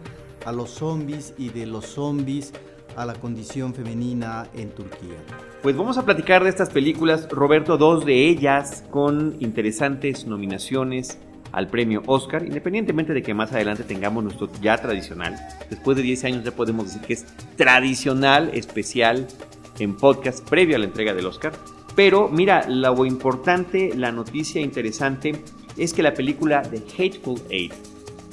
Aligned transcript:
a 0.45 0.53
los 0.53 0.71
zombies 0.71 1.35
y 1.37 1.49
de 1.49 1.66
los 1.66 1.87
zombies 1.87 2.53
a 2.97 3.07
la 3.07 3.15
condición 3.15 3.75
femenina 3.75 4.49
en 4.55 4.71
Turquía. 4.71 5.17
Pues 5.63 5.77
vamos 5.77 5.99
a 5.99 6.05
platicar 6.05 6.43
de 6.43 6.51
estas 6.51 6.71
películas, 6.71 7.29
Roberto, 7.31 7.77
dos 7.77 8.05
de 8.05 8.29
ellas 8.29 8.85
con 8.91 9.37
interesantes 9.41 10.27
nominaciones 10.27 11.19
al 11.53 11.69
premio 11.69 12.03
Oscar, 12.07 12.45
independientemente 12.45 13.13
de 13.13 13.23
que 13.23 13.35
más 13.35 13.53
adelante 13.53 13.85
tengamos 13.85 14.25
nuestro 14.25 14.51
ya 14.61 14.77
tradicional. 14.77 15.37
Después 15.71 15.97
de 15.97 16.03
10 16.03 16.25
años 16.25 16.45
ya 16.45 16.51
podemos 16.51 16.87
decir 16.87 17.03
que 17.03 17.15
es 17.15 17.27
tradicional, 17.57 18.51
especial 18.53 19.27
en 19.79 19.97
podcast 19.97 20.49
previo 20.49 20.77
a 20.77 20.79
la 20.79 20.87
entrega 20.87 21.15
del 21.15 21.27
Oscar. 21.27 21.53
Pero 21.95 22.29
mira, 22.29 22.69
lo 22.69 23.07
importante, 23.07 23.93
la 23.97 24.13
noticia 24.13 24.60
interesante 24.60 25.43
es 25.77 25.95
que 25.95 26.03
la 26.03 26.15
película 26.15 26.63
The 26.63 26.83
Hateful 26.99 27.41
Eight 27.51 27.73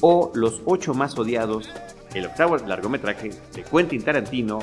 o 0.02 0.31
Los 0.36 0.61
ocho 0.66 0.94
más 0.94 1.17
odiados 1.17 1.70
el 2.14 2.25
octavo 2.25 2.58
largometraje 2.58 3.31
de 3.53 3.64
Quentin 3.64 4.03
Tarantino 4.03 4.59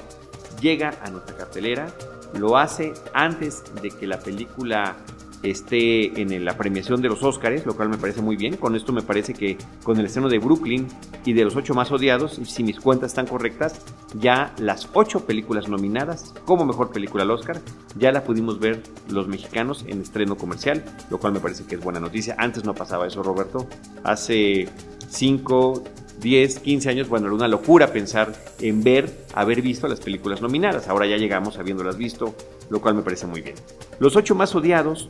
llega 0.60 0.94
a 1.02 1.10
nuestra 1.10 1.36
cartelera, 1.36 1.88
lo 2.34 2.56
hace 2.56 2.92
antes 3.12 3.62
de 3.82 3.90
que 3.90 4.06
la 4.06 4.18
película 4.18 4.96
esté 5.42 6.20
en 6.20 6.44
la 6.44 6.56
premiación 6.56 7.00
de 7.00 7.08
los 7.08 7.22
Oscars, 7.22 7.64
lo 7.64 7.74
cual 7.74 7.88
me 7.88 7.96
parece 7.96 8.20
muy 8.20 8.36
bien. 8.36 8.56
Con 8.56 8.76
esto 8.76 8.92
me 8.92 9.02
parece 9.02 9.32
que 9.32 9.56
con 9.82 9.98
el 9.98 10.06
estreno 10.06 10.28
de 10.28 10.38
Brooklyn 10.38 10.86
y 11.24 11.32
de 11.32 11.44
los 11.44 11.56
ocho 11.56 11.74
más 11.74 11.90
odiados, 11.90 12.40
si 12.44 12.62
mis 12.62 12.78
cuentas 12.78 13.12
están 13.12 13.26
correctas, 13.26 13.80
ya 14.14 14.52
las 14.58 14.88
ocho 14.92 15.24
películas 15.24 15.68
nominadas 15.68 16.34
como 16.44 16.66
mejor 16.66 16.90
película 16.90 17.22
al 17.22 17.30
Oscar, 17.30 17.60
ya 17.96 18.12
la 18.12 18.24
pudimos 18.24 18.58
ver 18.60 18.82
los 19.08 19.28
mexicanos 19.28 19.84
en 19.88 20.02
estreno 20.02 20.36
comercial, 20.36 20.84
lo 21.10 21.18
cual 21.18 21.32
me 21.32 21.40
parece 21.40 21.64
que 21.64 21.76
es 21.76 21.80
buena 21.82 22.00
noticia. 22.00 22.34
Antes 22.38 22.64
no 22.64 22.74
pasaba 22.74 23.06
eso, 23.06 23.22
Roberto. 23.22 23.66
Hace 24.04 24.68
cinco, 25.08 25.82
10, 26.20 26.60
15 26.60 26.88
años, 26.90 27.08
bueno, 27.08 27.26
era 27.26 27.34
una 27.34 27.48
locura 27.48 27.92
pensar 27.92 28.32
en 28.60 28.82
ver, 28.82 29.24
haber 29.34 29.62
visto 29.62 29.88
las 29.88 30.00
películas 30.00 30.40
nominadas. 30.40 30.88
Ahora 30.88 31.06
ya 31.06 31.16
llegamos 31.16 31.58
habiéndolas 31.58 31.96
visto, 31.96 32.34
lo 32.68 32.80
cual 32.80 32.94
me 32.94 33.02
parece 33.02 33.26
muy 33.26 33.40
bien. 33.40 33.56
Los 33.98 34.16
ocho 34.16 34.34
más 34.34 34.54
odiados, 34.54 35.08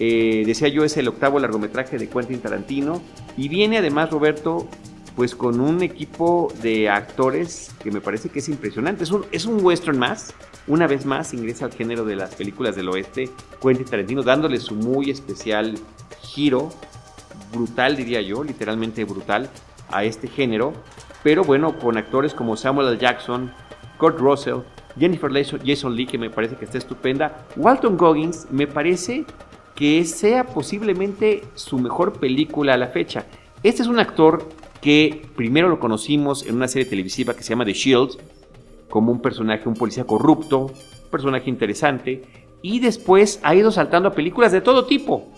eh, 0.00 0.42
decía 0.46 0.68
yo, 0.68 0.84
es 0.84 0.96
el 0.96 1.08
octavo 1.08 1.38
largometraje 1.38 1.98
de 1.98 2.08
Quentin 2.08 2.40
Tarantino 2.40 3.00
y 3.36 3.48
viene 3.48 3.78
además, 3.78 4.10
Roberto, 4.10 4.68
pues 5.16 5.34
con 5.34 5.60
un 5.60 5.82
equipo 5.82 6.52
de 6.62 6.88
actores 6.88 7.72
que 7.82 7.90
me 7.90 8.00
parece 8.00 8.28
que 8.28 8.38
es 8.38 8.48
impresionante. 8.48 9.04
Es 9.04 9.10
un, 9.10 9.26
es 9.32 9.46
un 9.46 9.64
western 9.64 9.98
más, 9.98 10.34
una 10.66 10.86
vez 10.86 11.06
más 11.06 11.34
ingresa 11.34 11.64
al 11.64 11.72
género 11.72 12.04
de 12.04 12.16
las 12.16 12.34
películas 12.34 12.76
del 12.76 12.88
oeste, 12.88 13.30
Quentin 13.60 13.86
Tarantino, 13.86 14.22
dándole 14.22 14.58
su 14.58 14.74
muy 14.74 15.10
especial 15.10 15.74
giro, 16.22 16.70
brutal 17.52 17.96
diría 17.96 18.20
yo, 18.20 18.44
literalmente 18.44 19.04
brutal, 19.04 19.50
a 19.90 20.04
este 20.04 20.28
género, 20.28 20.72
pero 21.22 21.44
bueno, 21.44 21.78
con 21.78 21.96
actores 21.96 22.34
como 22.34 22.56
Samuel 22.56 22.88
L. 22.88 22.98
Jackson, 22.98 23.52
Kurt 23.98 24.18
Russell, 24.18 24.60
Jennifer 24.98 25.30
Jason 25.64 25.94
Lee, 25.94 26.06
que 26.06 26.18
me 26.18 26.30
parece 26.30 26.56
que 26.56 26.64
está 26.64 26.78
estupenda, 26.78 27.46
Walton 27.56 27.96
Goggins, 27.96 28.46
me 28.50 28.66
parece 28.66 29.24
que 29.74 30.04
sea 30.04 30.44
posiblemente 30.44 31.44
su 31.54 31.78
mejor 31.78 32.14
película 32.14 32.74
a 32.74 32.76
la 32.76 32.88
fecha. 32.88 33.26
Este 33.62 33.82
es 33.82 33.88
un 33.88 34.00
actor 34.00 34.48
que 34.80 35.26
primero 35.36 35.68
lo 35.68 35.80
conocimos 35.80 36.46
en 36.46 36.56
una 36.56 36.68
serie 36.68 36.88
televisiva 36.88 37.34
que 37.34 37.42
se 37.42 37.50
llama 37.50 37.64
The 37.64 37.72
Shield, 37.72 38.18
como 38.88 39.12
un 39.12 39.20
personaje, 39.20 39.68
un 39.68 39.74
policía 39.74 40.04
corrupto, 40.04 40.66
un 40.66 41.10
personaje 41.10 41.50
interesante, 41.50 42.22
y 42.62 42.80
después 42.80 43.40
ha 43.42 43.54
ido 43.54 43.70
saltando 43.70 44.08
a 44.08 44.14
películas 44.14 44.52
de 44.52 44.60
todo 44.60 44.86
tipo. 44.86 45.28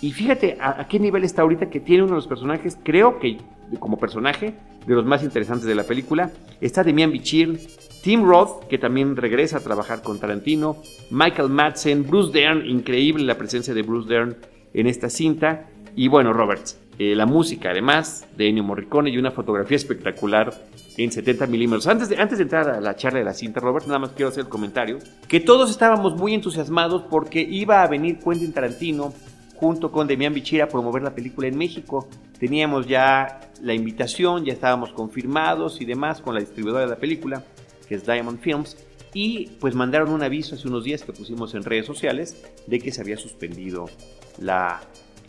Y 0.00 0.12
fíjate 0.12 0.58
a, 0.60 0.86
qué 0.88 0.98
nivel 0.98 1.24
está 1.24 1.42
ahorita 1.42 1.70
que 1.70 1.80
tiene 1.80 2.02
uno 2.02 2.12
de 2.12 2.16
los 2.16 2.26
personajes, 2.26 2.76
creo 2.82 3.18
que 3.18 3.38
como 3.78 3.98
personaje, 3.98 4.54
de 4.86 4.94
los 4.94 5.04
más 5.04 5.22
interesantes 5.22 5.66
de 5.66 5.74
la 5.74 5.84
película. 5.84 6.30
Está 6.60 6.84
Demian 6.84 7.12
Bichir, 7.12 7.60
Tim 8.02 8.24
Roth, 8.24 8.66
que 8.68 8.78
también 8.78 9.16
regresa 9.16 9.58
a 9.58 9.60
trabajar 9.60 10.02
con 10.02 10.18
Tarantino, 10.18 10.76
Michael 11.10 11.48
Madsen, 11.48 12.06
Bruce 12.06 12.38
Dern, 12.38 12.66
increíble 12.66 13.24
la 13.24 13.38
presencia 13.38 13.72
de 13.74 13.82
Bruce 13.82 14.08
Dern 14.08 14.36
en 14.74 14.86
esta 14.86 15.08
cinta. 15.08 15.66
Y 15.96 16.08
bueno, 16.08 16.32
Roberts, 16.32 16.78
eh, 16.98 17.14
la 17.16 17.26
música 17.26 17.70
además 17.70 18.26
de 18.36 18.48
Ennio 18.48 18.62
Morricone 18.62 19.10
y 19.10 19.18
una 19.18 19.30
fotografía 19.30 19.76
espectacular 19.76 20.54
en 20.96 21.10
70 21.10 21.46
milímetros. 21.46 21.86
Antes 21.88 22.08
de, 22.08 22.16
antes 22.18 22.38
de 22.38 22.44
entrar 22.44 22.68
a 22.68 22.80
la 22.80 22.94
charla 22.94 23.18
de 23.18 23.24
la 23.24 23.34
cinta, 23.34 23.58
Robert, 23.60 23.86
nada 23.86 23.98
más 23.98 24.10
quiero 24.10 24.28
hacer 24.28 24.44
el 24.44 24.48
comentario, 24.48 24.98
que 25.26 25.40
todos 25.40 25.70
estábamos 25.70 26.14
muy 26.16 26.34
entusiasmados 26.34 27.02
porque 27.10 27.40
iba 27.40 27.82
a 27.82 27.88
venir 27.88 28.18
Quentin 28.18 28.52
Tarantino 28.52 29.12
junto 29.56 29.92
con 29.92 30.06
Demian 30.06 30.34
Bichir 30.34 30.66
promover 30.68 31.02
la 31.02 31.14
película 31.14 31.48
en 31.48 31.56
México. 31.56 32.08
Teníamos 32.38 32.86
ya 32.86 33.40
la 33.62 33.74
invitación, 33.74 34.44
ya 34.44 34.52
estábamos 34.52 34.92
confirmados 34.92 35.80
y 35.80 35.84
demás 35.84 36.20
con 36.20 36.34
la 36.34 36.40
distribuidora 36.40 36.84
de 36.84 36.90
la 36.90 36.96
película, 36.96 37.44
que 37.88 37.94
es 37.94 38.06
Diamond 38.06 38.40
Films, 38.40 38.76
y 39.14 39.46
pues 39.60 39.74
mandaron 39.74 40.10
un 40.10 40.22
aviso 40.22 40.56
hace 40.56 40.68
unos 40.68 40.84
días 40.84 41.02
que 41.02 41.12
pusimos 41.12 41.54
en 41.54 41.64
redes 41.64 41.86
sociales 41.86 42.44
de 42.66 42.80
que 42.80 42.90
se 42.90 43.00
había 43.00 43.16
suspendido 43.16 43.88
la 44.38 44.80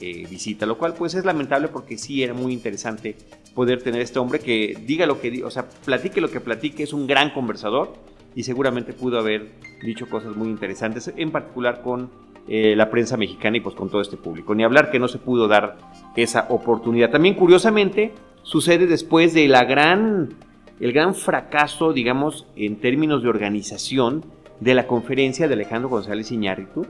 eh, 0.01 0.25
visita, 0.29 0.65
lo 0.65 0.77
cual 0.77 0.95
pues 0.95 1.13
es 1.13 1.23
lamentable 1.23 1.67
porque 1.67 1.97
sí 1.97 2.23
era 2.23 2.33
muy 2.33 2.51
interesante 2.51 3.15
poder 3.53 3.81
tener 3.81 4.01
este 4.01 4.19
hombre 4.19 4.39
que 4.39 4.77
diga 4.85 5.05
lo 5.05 5.21
que 5.21 5.31
diga, 5.31 5.47
o 5.47 5.51
sea, 5.51 5.69
platique 5.69 6.19
lo 6.19 6.29
que 6.29 6.41
platique, 6.41 6.83
es 6.83 6.91
un 6.91 7.07
gran 7.07 7.29
conversador 7.29 7.93
y 8.35 8.43
seguramente 8.43 8.91
pudo 8.91 9.19
haber 9.19 9.51
dicho 9.81 10.09
cosas 10.09 10.35
muy 10.35 10.49
interesantes, 10.49 11.11
en 11.15 11.31
particular 11.31 11.81
con 11.81 12.09
eh, 12.47 12.75
la 12.75 12.91
prensa 12.91 13.17
mexicana 13.17 13.57
y 13.57 13.59
pues 13.61 13.75
con 13.75 13.89
todo 13.89 14.01
este 14.01 14.17
público. 14.17 14.53
Ni 14.53 14.63
hablar 14.63 14.91
que 14.91 15.00
no 15.00 15.07
se 15.07 15.17
pudo 15.17 15.47
dar 15.47 15.78
esa 16.16 16.45
oportunidad. 16.50 17.09
También 17.09 17.33
curiosamente 17.33 18.13
sucede 18.44 18.85
después 18.85 19.33
de 19.33 19.47
la 19.47 19.63
gran, 19.63 20.35
el 20.79 20.94
gran 20.94 21.16
fracaso, 21.16 21.91
digamos, 21.91 22.45
en 22.55 22.75
términos 22.75 23.23
de 23.23 23.29
organización 23.29 24.23
de 24.59 24.75
la 24.75 24.85
conferencia 24.85 25.47
de 25.47 25.55
Alejandro 25.55 25.89
González 25.89 26.31
Iñárritu 26.31 26.85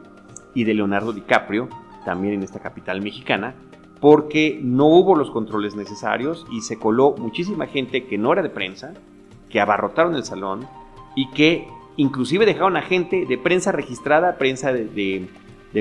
y 0.54 0.66
de 0.66 0.74
Leonardo 0.74 1.14
DiCaprio, 1.14 1.70
también 2.04 2.34
en 2.34 2.44
esta 2.44 2.60
capital 2.60 3.02
mexicana, 3.02 3.56
porque 4.02 4.60
no 4.62 4.88
hubo 4.88 5.16
los 5.16 5.32
controles 5.32 5.76
necesarios 5.76 6.46
y 6.52 6.62
se 6.62 6.78
coló 6.78 7.16
muchísima 7.18 7.68
gente 7.68 8.06
que 8.06 8.18
no 8.18 8.34
era 8.34 8.44
de 8.44 8.50
prensa, 8.50 8.94
que 9.50 9.62
abarrotaron 9.62 10.16
el 10.16 10.26
salón 10.26 10.68
y 11.16 11.30
que 11.30 11.66
inclusive 11.96 12.46
dejaron 12.46 12.76
a 12.76 12.82
gente 12.82 13.26
de 13.26 13.38
prensa 13.38 13.72
registrada, 13.72 14.38
prensa 14.38 14.74
de 14.74 14.86
de 14.86 15.30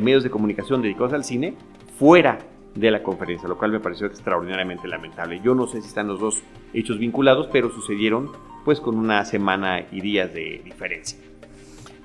medios 0.03 0.23
de 0.23 0.31
comunicación 0.31 0.83
dedicados 0.83 1.13
al 1.13 1.25
cine 1.25 1.55
fuera 1.99 2.39
de 2.75 2.91
la 2.91 3.03
conferencia, 3.03 3.49
lo 3.49 3.57
cual 3.57 3.73
me 3.73 3.81
pareció 3.81 4.07
extraordinariamente 4.07 4.89
lamentable. 4.89 5.41
Yo 5.43 5.55
no 5.55 5.67
sé 5.67 5.81
si 5.81 5.89
están 5.89 6.09
los 6.09 6.21
dos 6.21 6.43
hechos 6.73 6.99
vinculados, 6.99 7.49
pero 7.53 7.71
sucedieron 7.71 8.33
pues 8.65 8.81
con 8.81 8.97
una 8.97 9.25
semana 9.25 9.87
y 9.93 10.01
días 10.01 10.33
de 10.33 10.61
diferencia. 10.65 11.19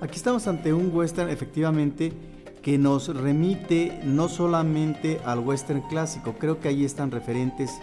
Aquí 0.02 0.16
estamos 0.16 0.48
ante 0.48 0.74
un 0.74 0.92
western 0.94 1.30
efectivamente 1.30 2.14
que 2.62 2.78
nos 2.78 3.16
remite 3.16 4.00
no 4.04 4.28
solamente 4.28 5.20
al 5.26 5.40
western 5.40 5.82
clásico, 5.82 6.36
creo 6.38 6.60
que 6.60 6.68
ahí 6.68 6.86
están 6.86 7.10
referentes 7.10 7.80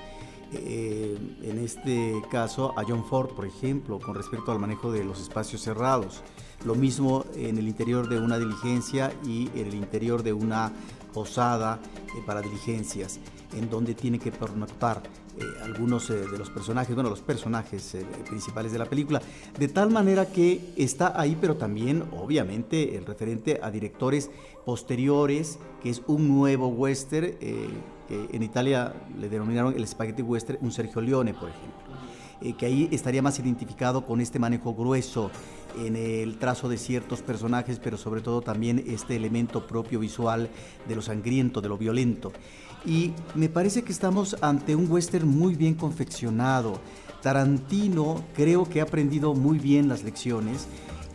eh, 0.53 1.19
en 1.43 1.59
este 1.59 2.15
caso 2.31 2.73
a 2.79 2.85
John 2.85 3.05
Ford, 3.05 3.31
por 3.31 3.47
ejemplo, 3.47 3.99
con 3.99 4.15
respecto 4.15 4.53
al 4.53 4.59
manejo 4.59 4.93
de 4.93 5.05
los 5.05 5.21
espacios 5.21 5.63
cerrados. 5.63 6.23
Lo 6.65 6.75
mismo 6.75 7.25
en 7.35 7.59
el 7.59 7.69
interior 7.69 8.09
de 8.09 8.19
una 8.19 8.39
diligencia 8.39 9.13
y 9.25 9.49
en 9.55 9.69
el 9.69 9.75
interior 9.75 10.23
de 10.23 10.33
una 10.33 10.73
posada 11.13 11.79
eh, 12.09 12.23
para 12.27 12.43
diligencias, 12.43 13.21
en 13.57 13.71
donde 13.71 13.95
tiene 13.95 14.19
que 14.19 14.33
pernoctar 14.33 15.03
eh, 15.39 15.45
algunos 15.63 16.09
de 16.09 16.39
los 16.39 16.51
personajes, 16.51 16.95
bueno, 16.95 17.11
los 17.11 17.21
personajes 17.21 17.97
principales 18.29 18.73
de 18.73 18.79
la 18.79 18.87
película, 18.87 19.21
de 19.59 19.69
tal 19.69 19.91
manera 19.91 20.27
que 20.27 20.73
está 20.77 21.19
ahí, 21.21 21.37
pero 21.41 21.57
también, 21.57 22.05
obviamente, 22.13 22.97
el 22.97 23.07
referente 23.07 23.61
a 23.63 23.71
directores 23.71 24.31
posteriores, 24.65 25.59
que 25.83 25.91
es 25.91 26.03
un 26.07 26.27
nuevo 26.29 26.69
western 26.69 27.37
que 28.07 28.29
en 28.33 28.43
Italia 28.43 28.95
le 29.19 29.29
denominaron 29.29 29.75
el 29.75 29.87
spaghetti 29.87 30.23
western 30.23 30.59
un 30.63 30.73
Sergio 30.73 31.01
Leone, 31.01 31.35
por 31.35 31.49
ejemplo. 31.49 31.87
Eh, 32.41 32.53
que 32.53 32.67
ahí 32.67 32.89
estaría 32.93 33.23
más 33.23 33.39
identificado 33.39 34.05
con 34.05 34.21
este 34.21 34.39
manejo 34.39 34.75
grueso 34.75 35.31
en 35.77 35.97
el 35.97 36.39
trazo 36.39 36.69
de 36.69 36.79
ciertos 36.79 37.23
personajes, 37.23 37.81
pero 37.83 37.97
sobre 37.97 38.21
todo 38.21 38.41
también 38.41 38.85
este 38.87 39.17
elemento 39.17 39.67
propio 39.67 40.01
visual 40.01 40.49
de 40.89 40.97
lo 40.97 41.03
sangriento, 41.03 41.61
de 41.61 41.69
lo 41.69 41.79
violento. 41.79 42.33
Y 42.85 43.13
me 43.35 43.49
parece 43.49 43.83
que 43.83 43.93
estamos 43.93 44.37
ante 44.41 44.77
un 44.77 44.91
western 44.91 45.29
muy 45.29 45.55
bien 45.55 45.75
confeccionado. 45.75 46.81
Tarantino 47.23 48.25
creo 48.35 48.69
que 48.69 48.81
ha 48.81 48.85
aprendido 48.85 49.35
muy 49.35 49.59
bien 49.59 49.89
las 49.89 50.05
lecciones 50.05 50.69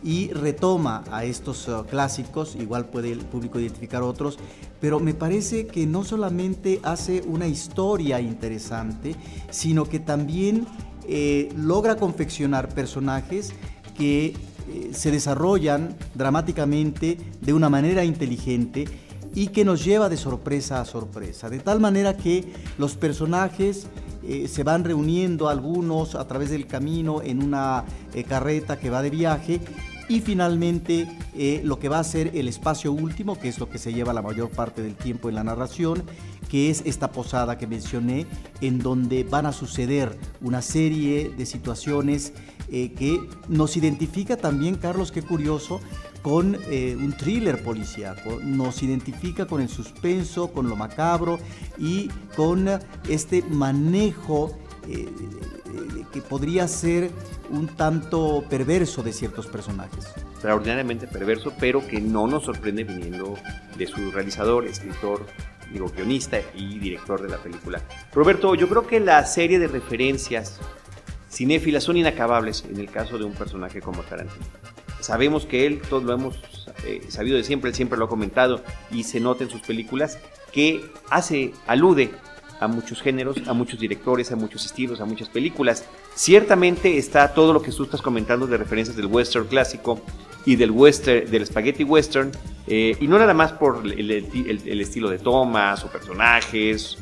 y 0.04 0.32
retoma 0.32 1.04
a 1.10 1.24
estos 1.24 1.68
uh, 1.68 1.84
clásicos, 1.86 2.56
igual 2.56 2.86
puede 2.86 3.12
el 3.12 3.20
público 3.20 3.60
identificar 3.60 4.02
otros, 4.02 4.38
pero 4.80 4.98
me 4.98 5.14
parece 5.14 5.66
que 5.66 5.86
no 5.86 6.04
solamente 6.04 6.80
hace 6.82 7.22
una 7.22 7.46
historia 7.46 8.20
interesante, 8.20 9.14
sino 9.50 9.84
que 9.84 10.00
también 10.00 10.66
eh, 11.06 11.50
logra 11.56 11.96
confeccionar 11.96 12.68
personajes 12.74 13.52
que 13.96 14.34
eh, 14.68 14.90
se 14.92 15.10
desarrollan 15.10 15.96
dramáticamente 16.14 17.18
de 17.40 17.52
una 17.52 17.68
manera 17.68 18.04
inteligente 18.04 18.86
y 19.34 19.48
que 19.48 19.64
nos 19.64 19.84
lleva 19.84 20.08
de 20.08 20.16
sorpresa 20.16 20.80
a 20.80 20.84
sorpresa, 20.84 21.48
de 21.48 21.58
tal 21.58 21.80
manera 21.80 22.16
que 22.16 22.52
los 22.78 22.96
personajes 22.96 23.86
eh, 24.22 24.46
se 24.46 24.62
van 24.62 24.84
reuniendo 24.84 25.48
algunos 25.48 26.14
a 26.14 26.26
través 26.26 26.50
del 26.50 26.66
camino 26.66 27.22
en 27.22 27.42
una 27.42 27.84
carreta 28.28 28.78
que 28.78 28.90
va 28.90 29.02
de 29.02 29.10
viaje 29.10 29.60
y 30.08 30.20
finalmente 30.20 31.08
lo 31.64 31.78
que 31.78 31.88
va 31.88 31.98
a 31.98 32.04
ser 32.04 32.32
el 32.34 32.46
espacio 32.46 32.92
último, 32.92 33.38
que 33.38 33.48
es 33.48 33.58
lo 33.58 33.70
que 33.70 33.78
se 33.78 33.94
lleva 33.94 34.12
la 34.12 34.20
mayor 34.20 34.50
parte 34.50 34.82
del 34.82 34.94
tiempo 34.94 35.30
en 35.30 35.36
la 35.36 35.44
narración, 35.44 36.02
que 36.52 36.68
es 36.68 36.82
esta 36.84 37.12
posada 37.12 37.56
que 37.56 37.66
mencioné, 37.66 38.26
en 38.60 38.78
donde 38.78 39.24
van 39.24 39.46
a 39.46 39.52
suceder 39.52 40.18
una 40.42 40.60
serie 40.60 41.30
de 41.34 41.46
situaciones 41.46 42.34
eh, 42.74 42.92
que 42.92 43.20
nos 43.48 43.76
identifica 43.76 44.38
también, 44.38 44.76
Carlos, 44.76 45.12
qué 45.12 45.20
curioso, 45.20 45.82
con 46.22 46.56
eh, 46.70 46.96
un 46.98 47.12
thriller 47.12 47.62
policíaco, 47.62 48.40
nos 48.42 48.82
identifica 48.82 49.46
con 49.46 49.60
el 49.60 49.68
suspenso, 49.68 50.50
con 50.52 50.70
lo 50.70 50.74
macabro 50.74 51.38
y 51.76 52.08
con 52.34 52.70
este 53.10 53.42
manejo 53.42 54.56
eh, 54.88 55.06
que 56.14 56.22
podría 56.22 56.66
ser 56.66 57.10
un 57.50 57.66
tanto 57.68 58.42
perverso 58.48 59.02
de 59.02 59.12
ciertos 59.12 59.46
personajes. 59.48 60.06
Extraordinariamente 60.32 61.06
perverso, 61.06 61.52
pero 61.60 61.86
que 61.86 62.00
no 62.00 62.26
nos 62.26 62.44
sorprende 62.44 62.84
viniendo 62.84 63.34
de 63.76 63.86
su 63.86 64.10
realizador, 64.12 64.66
escritor 64.66 65.26
digo, 65.70 65.90
guionista 65.94 66.38
y 66.54 66.78
director 66.78 67.20
de 67.20 67.28
la 67.28 67.38
película. 67.38 67.82
Roberto, 68.14 68.54
yo 68.54 68.68
creo 68.68 68.86
que 68.86 69.00
la 69.00 69.24
serie 69.26 69.58
de 69.58 69.68
referencias 69.68 70.58
cinéfilas 71.32 71.84
son 71.84 71.96
inacabables 71.96 72.64
en 72.70 72.78
el 72.78 72.90
caso 72.90 73.18
de 73.18 73.24
un 73.24 73.32
personaje 73.32 73.80
como 73.80 74.02
Tarantino. 74.02 74.44
Sabemos 75.00 75.46
que 75.46 75.66
él, 75.66 75.80
todos 75.88 76.04
lo 76.04 76.12
hemos 76.12 76.38
eh, 76.84 77.00
sabido 77.08 77.36
de 77.36 77.44
siempre, 77.44 77.70
él 77.70 77.74
siempre 77.74 77.98
lo 77.98 78.04
ha 78.04 78.08
comentado 78.08 78.62
y 78.90 79.02
se 79.04 79.18
nota 79.18 79.42
en 79.42 79.50
sus 79.50 79.62
películas 79.62 80.18
que 80.52 80.84
hace, 81.10 81.52
alude 81.66 82.10
a 82.60 82.68
muchos 82.68 83.02
géneros, 83.02 83.36
a 83.48 83.52
muchos 83.52 83.80
directores, 83.80 84.30
a 84.30 84.36
muchos 84.36 84.64
estilos, 84.64 85.00
a 85.00 85.04
muchas 85.04 85.28
películas. 85.28 85.84
Ciertamente 86.14 86.96
está 86.98 87.34
todo 87.34 87.52
lo 87.52 87.62
que 87.62 87.72
tú 87.72 87.84
estás 87.84 88.00
comentando 88.00 88.46
de 88.46 88.56
referencias 88.56 88.96
del 88.96 89.06
western 89.06 89.46
clásico 89.46 90.00
y 90.44 90.54
del 90.54 90.70
western, 90.70 91.28
del 91.28 91.46
spaghetti 91.46 91.82
western, 91.82 92.30
eh, 92.68 92.96
y 93.00 93.08
no 93.08 93.18
nada 93.18 93.34
más 93.34 93.52
por 93.52 93.82
el, 93.84 94.80
estilo 94.80 95.10
de 95.10 95.18
tomas 95.18 95.84
o 95.84 95.88
personajes 95.88 96.98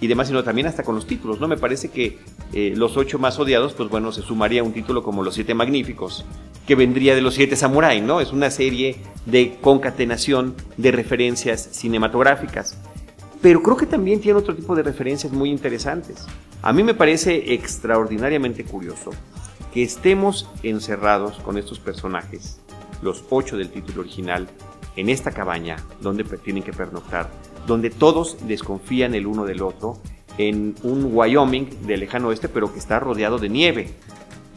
y 0.00 0.06
demás, 0.06 0.28
sino 0.28 0.44
también 0.44 0.66
hasta 0.66 0.82
con 0.82 0.94
los 0.94 1.06
títulos, 1.06 1.40
¿no? 1.40 1.48
Me 1.48 1.56
parece 1.56 1.90
que 1.90 2.18
eh, 2.52 2.72
los 2.76 2.96
ocho 2.96 3.18
más 3.18 3.38
odiados, 3.38 3.72
pues 3.72 3.88
bueno, 3.88 4.12
se 4.12 4.22
sumaría 4.22 4.62
un 4.62 4.72
título 4.72 5.02
como 5.02 5.22
Los 5.22 5.34
Siete 5.34 5.54
Magníficos, 5.54 6.24
que 6.66 6.74
vendría 6.74 7.14
de 7.14 7.20
Los 7.20 7.34
Siete 7.34 7.56
Samurai, 7.56 8.00
¿no? 8.00 8.20
Es 8.20 8.32
una 8.32 8.50
serie 8.50 8.96
de 9.26 9.58
concatenación 9.60 10.54
de 10.76 10.92
referencias 10.92 11.68
cinematográficas. 11.72 12.76
Pero 13.40 13.62
creo 13.62 13.76
que 13.76 13.86
también 13.86 14.20
tiene 14.20 14.38
otro 14.38 14.54
tipo 14.54 14.74
de 14.76 14.82
referencias 14.82 15.32
muy 15.32 15.50
interesantes. 15.50 16.26
A 16.62 16.72
mí 16.72 16.82
me 16.82 16.94
parece 16.94 17.54
extraordinariamente 17.54 18.64
curioso 18.64 19.10
que 19.72 19.82
estemos 19.82 20.48
encerrados 20.62 21.38
con 21.38 21.58
estos 21.58 21.78
personajes, 21.78 22.60
los 23.02 23.24
ocho 23.30 23.56
del 23.56 23.70
título 23.70 24.00
original, 24.00 24.48
en 24.96 25.08
esta 25.08 25.30
cabaña 25.30 25.76
donde 26.00 26.24
tienen 26.24 26.64
que 26.64 26.72
pernoctar, 26.72 27.30
donde 27.68 27.90
todos 27.90 28.38
desconfían 28.48 29.14
el 29.14 29.26
uno 29.26 29.44
del 29.44 29.62
otro, 29.62 29.98
en 30.38 30.74
un 30.82 31.10
Wyoming 31.12 31.86
del 31.86 32.00
lejano 32.00 32.28
oeste, 32.28 32.48
pero 32.48 32.72
que 32.72 32.78
está 32.78 32.98
rodeado 32.98 33.38
de 33.38 33.48
nieve. 33.48 33.90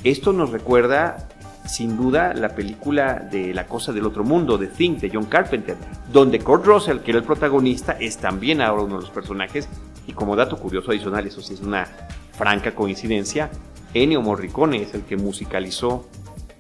Esto 0.04 0.32
nos 0.32 0.52
recuerda 0.52 1.30
sin 1.68 1.98
duda 1.98 2.34
la 2.34 2.56
película 2.56 3.16
de 3.16 3.54
La 3.54 3.68
cosa 3.68 3.92
del 3.92 4.06
otro 4.06 4.24
mundo, 4.24 4.58
de 4.58 4.68
Think, 4.68 5.00
de 5.00 5.12
John 5.14 5.26
Carpenter, 5.26 5.76
donde 6.12 6.40
Kurt 6.40 6.66
Russell, 6.66 7.00
que 7.00 7.12
era 7.12 7.20
el 7.20 7.26
protagonista, 7.26 7.94
es 8.00 8.18
también 8.18 8.62
ahora 8.62 8.84
uno 8.84 8.96
de 8.96 9.02
los 9.02 9.12
personajes, 9.12 9.68
y 10.08 10.14
como 10.14 10.36
dato 10.36 10.58
curioso 10.58 10.92
adicional, 10.92 11.28
eso 11.28 11.42
sí 11.42 11.54
es 11.54 11.62
una 11.62 11.88
franca 12.32 12.74
coincidencia, 12.74 13.52
Ennio 13.94 14.22
Morricone 14.22 14.82
es 14.82 14.94
el 14.94 15.04
que 15.04 15.18
musicalizó 15.18 16.08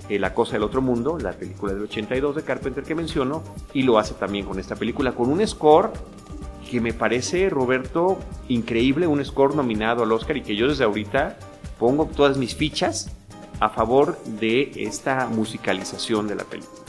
eh, 0.10 0.20
La 0.20 0.34
cosa 0.34 0.54
del 0.54 0.64
otro 0.64 0.82
mundo, 0.82 1.18
la 1.18 1.32
película 1.32 1.74
del 1.74 1.84
82 1.84 2.36
de 2.36 2.44
Carpenter 2.44 2.84
que 2.84 2.94
menciono, 2.94 3.42
y 3.74 3.84
lo 3.84 3.98
hace 3.98 4.14
también 4.16 4.46
con 4.46 4.60
esta 4.60 4.76
película, 4.76 5.14
con 5.14 5.30
un 5.30 5.46
score 5.48 5.92
que 6.72 6.80
me 6.80 6.94
parece, 6.94 7.50
Roberto, 7.50 8.18
increíble, 8.48 9.06
un 9.06 9.24
score 9.26 9.56
nominado 9.56 10.04
al 10.04 10.12
Oscar 10.14 10.38
y 10.38 10.42
que 10.42 10.56
yo 10.56 10.70
desde 10.70 10.86
ahorita 10.86 11.38
pongo 11.78 12.06
todas 12.06 12.38
mis 12.38 12.56
fichas 12.56 13.12
a 13.60 13.68
favor 13.68 14.18
de 14.24 14.72
esta 14.78 15.28
musicalización 15.28 16.30
de 16.30 16.36
la 16.36 16.46
película. 16.46 16.80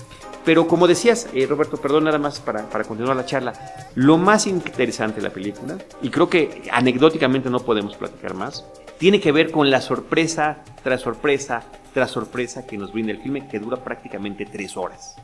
Pero 0.44 0.68
como 0.68 0.86
decías, 0.86 1.28
eh, 1.34 1.46
Roberto, 1.46 1.78
perdón 1.78 2.04
nada 2.04 2.18
más 2.18 2.38
para, 2.38 2.70
para, 2.70 2.84
continuar 2.84 3.16
la 3.16 3.26
charla, 3.26 3.54
lo 3.96 4.18
más 4.18 4.46
interesante 4.46 5.16
de 5.16 5.28
la 5.28 5.34
película, 5.34 5.76
y 6.00 6.10
creo 6.10 6.30
que 6.30 6.62
anecdóticamente 6.70 7.50
no 7.50 7.58
podemos 7.58 7.96
platicar 7.96 8.34
más, 8.34 8.64
tiene 8.98 9.20
que 9.20 9.32
ver 9.32 9.50
con 9.50 9.68
la 9.68 9.80
sorpresa 9.80 10.58
tras 10.84 11.00
sorpresa 11.00 11.64
tras 11.92 12.12
sorpresa 12.12 12.66
que 12.66 12.78
nos 12.78 12.92
brinda 12.92 13.12
el 13.12 13.20
filme, 13.20 13.48
que 13.48 13.58
dura 13.58 13.82
prácticamente 13.82 14.46
tres 14.46 14.76
horas. 14.76 15.16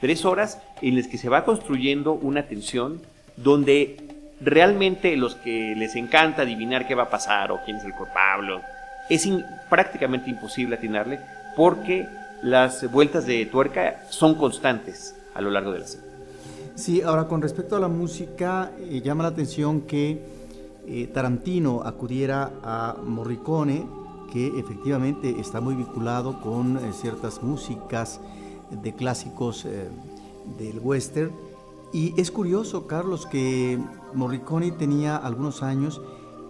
Tres 0.00 0.24
horas 0.24 0.60
en 0.82 0.96
las 0.96 1.06
que 1.06 1.18
se 1.18 1.28
va 1.28 1.44
construyendo 1.44 2.12
una 2.12 2.46
tensión 2.46 3.00
donde 3.42 3.96
realmente 4.40 5.16
los 5.16 5.34
que 5.36 5.74
les 5.76 5.94
encanta 5.96 6.42
adivinar 6.42 6.86
qué 6.86 6.94
va 6.94 7.04
a 7.04 7.10
pasar 7.10 7.52
o 7.52 7.60
quién 7.64 7.76
es 7.76 7.84
el 7.84 7.92
culpable, 7.92 8.60
es 9.08 9.28
prácticamente 9.68 10.30
imposible 10.30 10.76
atinarle 10.76 11.20
porque 11.56 12.08
las 12.42 12.90
vueltas 12.90 13.26
de 13.26 13.46
tuerca 13.46 14.02
son 14.10 14.34
constantes 14.34 15.14
a 15.34 15.40
lo 15.40 15.50
largo 15.50 15.72
de 15.72 15.78
la 15.80 15.86
serie. 15.86 16.12
Sí, 16.74 17.02
ahora 17.02 17.28
con 17.28 17.42
respecto 17.42 17.76
a 17.76 17.80
la 17.80 17.88
música, 17.88 18.72
eh, 18.78 19.00
llama 19.02 19.24
la 19.24 19.28
atención 19.30 19.82
que 19.82 20.22
eh, 20.86 21.06
Tarantino 21.12 21.82
acudiera 21.84 22.50
a 22.62 22.96
Morricone 23.04 23.86
que 24.32 24.46
efectivamente 24.58 25.36
está 25.38 25.60
muy 25.60 25.74
vinculado 25.74 26.40
con 26.40 26.78
eh, 26.78 26.92
ciertas 26.92 27.42
músicas 27.42 28.20
de 28.70 28.94
clásicos 28.94 29.64
del 30.58 30.78
western. 30.80 31.30
Y 31.92 32.18
es 32.20 32.30
curioso, 32.30 32.86
Carlos, 32.86 33.26
que 33.26 33.78
Morricone 34.14 34.72
tenía 34.72 35.16
algunos 35.16 35.62
años 35.62 36.00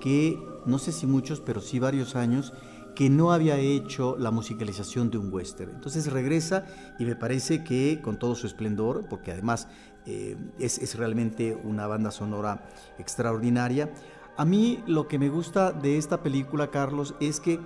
que, 0.00 0.40
no 0.66 0.78
sé 0.78 0.92
si 0.92 1.06
muchos, 1.06 1.40
pero 1.40 1.61
sí 1.61 1.78
varios 1.78 2.14
años, 2.14 2.52
que 2.94 3.11
no 3.11 3.32
había 3.32 3.56
hecho 3.56 4.16
la 4.18 4.30
musicalización 4.30 5.11
de 5.11 5.18
un 5.18 5.32
western. 5.32 5.72
Entonces 5.75 6.12
regresa 6.12 6.66
y 6.99 7.04
me 7.04 7.16
parece 7.16 7.64
que 7.64 8.00
con 8.02 8.18
todo 8.18 8.34
su 8.34 8.46
esplendor, 8.46 9.06
porque 9.08 9.32
además 9.32 9.66
eh, 10.06 10.37
es, 10.58 10.78
es 10.78 10.96
realmente 10.96 11.58
una 11.64 11.87
banda 11.87 12.11
sonora 12.11 12.68
extraordinaria, 12.99 13.90
a 14.37 14.44
mí 14.44 14.82
lo 14.87 15.08
que 15.08 15.18
me 15.18 15.28
gusta 15.28 15.72
de 15.72 15.99
esta 15.99 16.22
película, 16.22 16.70
Carlos, 16.70 17.14
es 17.20 17.38
que 17.38 17.61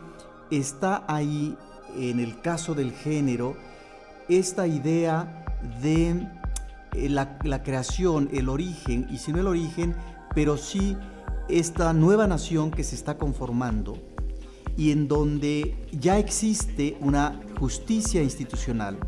está 0.51 1.05
ahí, 1.07 1.57
en 1.97 2.19
el 2.19 2.41
caso 2.41 2.75
del 2.75 2.93
género, 2.93 3.57
esta 4.29 4.67
idea 4.67 5.45
de 5.81 6.29
eh, 6.95 7.09
la, 7.09 7.63
creación, 7.63 8.29
el 8.33 8.49
origen, 8.49 9.07
y 9.11 9.19
si 9.19 9.33
no 9.33 9.41
el 9.41 9.47
origen, 9.47 9.95
pero 10.35 10.57
sí 10.57 10.97
esta 11.49 11.93
nueva 11.93 12.27
nación 12.27 12.71
que 12.71 12.85
se 12.85 12.95
está 12.95 13.17
conformando 13.19 13.97
y 14.77 14.91
en 14.91 15.09
donde 15.09 15.77
ya 15.93 16.19
existe 16.19 16.97
una 17.01 17.41
justicia 17.59 18.23
institucional 18.23 18.99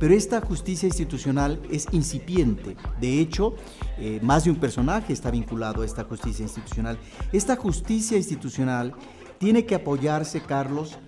pero 0.00 0.14
esta 0.14 0.40
justicia 0.40 0.86
institucional 0.86 1.60
es 1.70 1.86
incipiente. 1.92 2.74
De 2.98 3.20
hecho, 3.20 3.54
eh, 3.98 4.18
más 4.22 4.44
de 4.44 4.50
un 4.50 4.56
personaje 4.56 5.12
está 5.12 5.30
vinculado 5.30 5.82
a 5.82 5.84
esta 5.84 6.04
justicia 6.04 6.42
institucional. 6.42 6.98
Esta 7.32 7.54
justicia 7.54 8.16
institucional 8.16 8.94
tiene 9.36 9.66
que 9.66 9.74
apoyarse, 9.74 10.40
Carlos, 10.40 10.98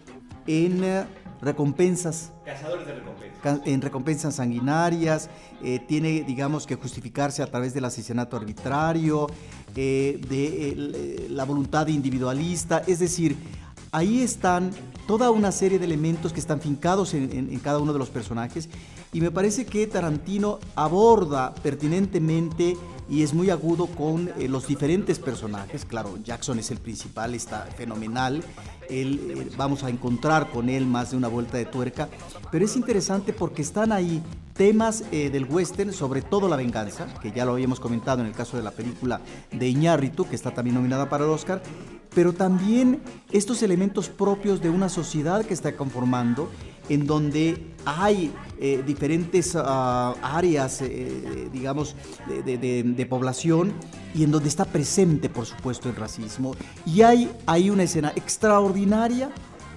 en 0.46 0.84
eh, 0.84 1.06
recompensas. 1.42 2.32
Cazadores 2.44 2.86
de 2.86 2.94
recompensas. 2.94 3.60
En 3.66 3.82
recompensas 3.82 4.36
sanguinarias, 4.36 5.28
eh, 5.62 5.80
tiene, 5.80 6.22
digamos, 6.22 6.66
que 6.66 6.76
justificarse 6.76 7.42
a 7.42 7.46
través 7.46 7.74
del 7.74 7.84
asesinato 7.84 8.36
arbitrario, 8.36 9.26
eh, 9.74 10.20
de 10.28 11.26
la 11.28 11.44
voluntad 11.44 11.88
individualista, 11.88 12.82
es 12.86 13.00
decir, 13.00 13.36
ahí 13.90 14.22
están 14.22 14.70
toda 15.06 15.30
una 15.30 15.52
serie 15.52 15.78
de 15.78 15.84
elementos 15.84 16.32
que 16.32 16.40
están 16.40 16.60
fincados 16.60 17.14
en, 17.14 17.58
cada 17.58 17.78
uno 17.78 17.92
de 17.92 17.98
los 17.98 18.08
personajes 18.08 18.68
y 19.12 19.20
me 19.20 19.30
parece 19.30 19.66
que 19.66 19.86
Tarantino 19.86 20.58
aborda 20.74 21.54
pertinentemente 21.54 22.76
y 23.12 23.22
es 23.22 23.34
muy 23.34 23.50
agudo 23.50 23.88
con 23.88 24.30
eh, 24.38 24.48
los 24.48 24.66
diferentes 24.66 25.18
personajes. 25.18 25.84
Claro, 25.84 26.18
Jackson 26.24 26.58
es 26.58 26.70
el 26.70 26.78
principal, 26.78 27.34
está 27.34 27.66
fenomenal. 27.76 28.42
Él, 28.88 29.34
eh, 29.36 29.50
vamos 29.54 29.84
a 29.84 29.90
encontrar 29.90 30.48
con 30.48 30.70
él 30.70 30.86
más 30.86 31.10
de 31.10 31.18
una 31.18 31.28
vuelta 31.28 31.58
de 31.58 31.66
tuerca, 31.66 32.08
pero 32.50 32.64
es 32.64 32.74
interesante 32.74 33.34
porque 33.34 33.60
están 33.60 33.92
ahí 33.92 34.22
temas 34.54 35.04
eh, 35.12 35.28
del 35.28 35.44
western, 35.44 35.92
sobre 35.92 36.22
todo 36.22 36.48
la 36.48 36.56
venganza, 36.56 37.06
que 37.20 37.32
ya 37.32 37.44
lo 37.44 37.52
habíamos 37.52 37.80
comentado 37.80 38.22
en 38.22 38.28
el 38.28 38.32
caso 38.32 38.56
de 38.56 38.62
la 38.62 38.70
película 38.70 39.20
de 39.50 39.68
Iñárritu, 39.68 40.26
que 40.26 40.34
está 40.34 40.52
también 40.52 40.76
nominada 40.76 41.10
para 41.10 41.24
el 41.24 41.30
Oscar, 41.30 41.62
pero 42.14 42.32
también 42.32 43.02
estos 43.30 43.62
elementos 43.62 44.08
propios 44.08 44.62
de 44.62 44.70
una 44.70 44.88
sociedad 44.88 45.44
que 45.44 45.52
está 45.52 45.76
conformando, 45.76 46.50
en 46.88 47.06
donde 47.06 47.72
hay 47.84 48.32
eh, 48.58 48.82
diferentes 48.86 49.56
ah, 49.56 50.14
áreas, 50.22 50.82
eh, 50.82 51.48
digamos, 51.52 51.96
de, 52.26 53.06
población 53.08 53.72
y 54.14 54.24
en 54.24 54.30
donde 54.30 54.48
está 54.48 54.64
presente, 54.64 55.28
por 55.28 55.46
supuesto, 55.46 55.88
el 55.88 55.96
racismo. 55.96 56.54
Y 56.86 57.02
hay, 57.02 57.30
hay 57.46 57.70
una 57.70 57.82
escena 57.82 58.12
extraordinaria 58.14 59.30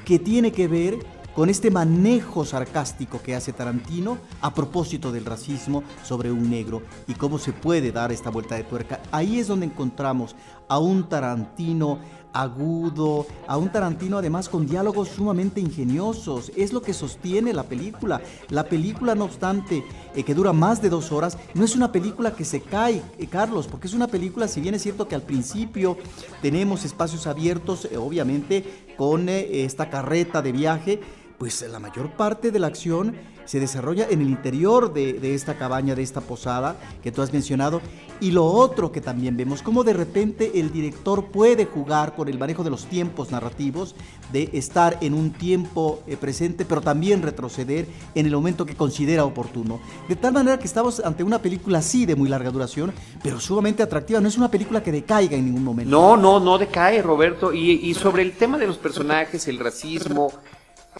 que 0.05 0.19
tiene 0.19 0.51
que 0.51 0.67
ver 0.67 0.99
con 1.35 1.49
este 1.49 1.69
manejo 1.69 2.45
sarcástico 2.45 3.21
que 3.21 3.35
hace 3.35 3.51
Tarantino 3.51 4.17
a 4.41 4.53
propósito 4.53 5.11
del 5.11 5.25
racismo 5.25 5.83
sobre 6.03 6.31
un 6.31 6.49
negro 6.49 6.81
y 7.07 7.13
cómo 7.13 7.37
se 7.37 7.51
puede 7.51 7.91
dar 7.91 8.11
esta 8.13 8.29
vuelta 8.29 8.55
de 8.55 8.63
tuerca. 8.63 9.01
Ahí 9.11 9.39
es 9.39 9.47
donde 9.47 9.65
encontramos 9.65 10.35
a 10.69 10.79
un 10.79 11.09
Tarantino 11.09 11.99
agudo, 12.35 13.25
a 13.47 13.57
un 13.57 13.71
Tarantino 13.71 14.17
además 14.17 14.49
con 14.49 14.67
diálogos 14.67 15.09
sumamente 15.09 15.61
ingeniosos. 15.61 16.51
Es 16.55 16.73
lo 16.73 16.81
que 16.81 16.93
sostiene 16.93 17.53
la 17.53 17.63
película. 17.63 18.21
La 18.49 18.65
película, 18.65 19.15
no 19.15 19.25
obstante, 19.25 19.83
eh, 20.15 20.23
que 20.23 20.35
dura 20.35 20.53
más 20.53 20.81
de 20.81 20.89
dos 20.89 21.11
horas, 21.11 21.37
no 21.53 21.63
es 21.63 21.75
una 21.75 21.91
película 21.91 22.35
que 22.35 22.45
se 22.45 22.61
cae, 22.61 23.01
eh, 23.17 23.27
Carlos, 23.27 23.67
porque 23.67 23.87
es 23.87 23.93
una 23.93 24.07
película, 24.07 24.47
si 24.47 24.61
bien 24.61 24.75
es 24.75 24.83
cierto 24.83 25.07
que 25.07 25.15
al 25.15 25.21
principio 25.21 25.97
tenemos 26.41 26.83
espacios 26.83 27.25
abiertos, 27.25 27.85
eh, 27.85 27.97
obviamente, 27.97 28.85
con 28.97 29.27
esta 29.27 29.89
carreta 29.89 30.41
de 30.41 30.51
viaje, 30.51 31.01
pues 31.37 31.65
la 31.69 31.79
mayor 31.79 32.11
parte 32.11 32.51
de 32.51 32.59
la 32.59 32.67
acción 32.67 33.15
se 33.45 33.59
desarrolla 33.59 34.07
en 34.09 34.21
el 34.21 34.29
interior 34.29 34.93
de, 34.93 35.33
esta 35.33 35.55
cabaña, 35.55 35.95
de 35.95 36.03
esta 36.03 36.21
posada 36.21 36.75
que 37.03 37.11
tú 37.11 37.21
has 37.21 37.33
mencionado. 37.33 37.81
Y 38.19 38.31
lo 38.31 38.45
otro 38.45 38.91
que 38.91 39.01
también 39.01 39.35
vemos, 39.35 39.61
cómo 39.61 39.83
de 39.83 39.93
repente 39.93 40.59
el 40.59 40.71
director 40.71 41.25
puede 41.25 41.65
jugar 41.65 42.15
con 42.15 42.29
el 42.29 42.39
manejo 42.39 42.63
de 42.63 42.69
los 42.69 42.85
tiempos 42.85 43.31
narrativos, 43.31 43.95
de 44.31 44.49
estar 44.53 44.97
en 45.01 45.13
un 45.13 45.31
tiempo 45.31 46.01
eh, 46.07 46.15
presente, 46.15 46.65
pero 46.65 46.81
también 46.81 47.21
retroceder 47.21 47.87
en 48.15 48.25
el 48.25 48.31
momento 48.31 48.65
que 48.65 48.75
considera 48.75 49.25
oportuno. 49.25 49.79
De 50.07 50.15
tal 50.15 50.33
manera 50.33 50.57
que 50.57 50.65
estamos 50.65 50.99
ante 51.01 51.23
una 51.23 51.39
película 51.39 51.81
sí 51.81 52.05
de 52.05 52.15
muy 52.15 52.29
larga 52.29 52.51
duración, 52.51 52.93
pero 53.21 53.39
sumamente 53.39 53.83
atractiva. 53.83 54.21
No 54.21 54.29
es 54.29 54.37
una 54.37 54.49
película 54.49 54.81
que 54.81 54.91
decaiga 54.91 55.35
en 55.35 55.45
ningún 55.45 55.63
momento. 55.63 55.91
No, 55.91 56.15
no, 56.15 56.39
no 56.39 56.57
decae, 56.57 57.01
Roberto. 57.01 57.53
Y, 57.53 57.71
y 57.71 57.93
sobre 57.93 58.23
el 58.23 58.33
tema 58.33 58.57
de 58.57 58.67
los 58.67 58.77
personajes, 58.77 59.47
el 59.47 59.59
racismo, 59.59 60.31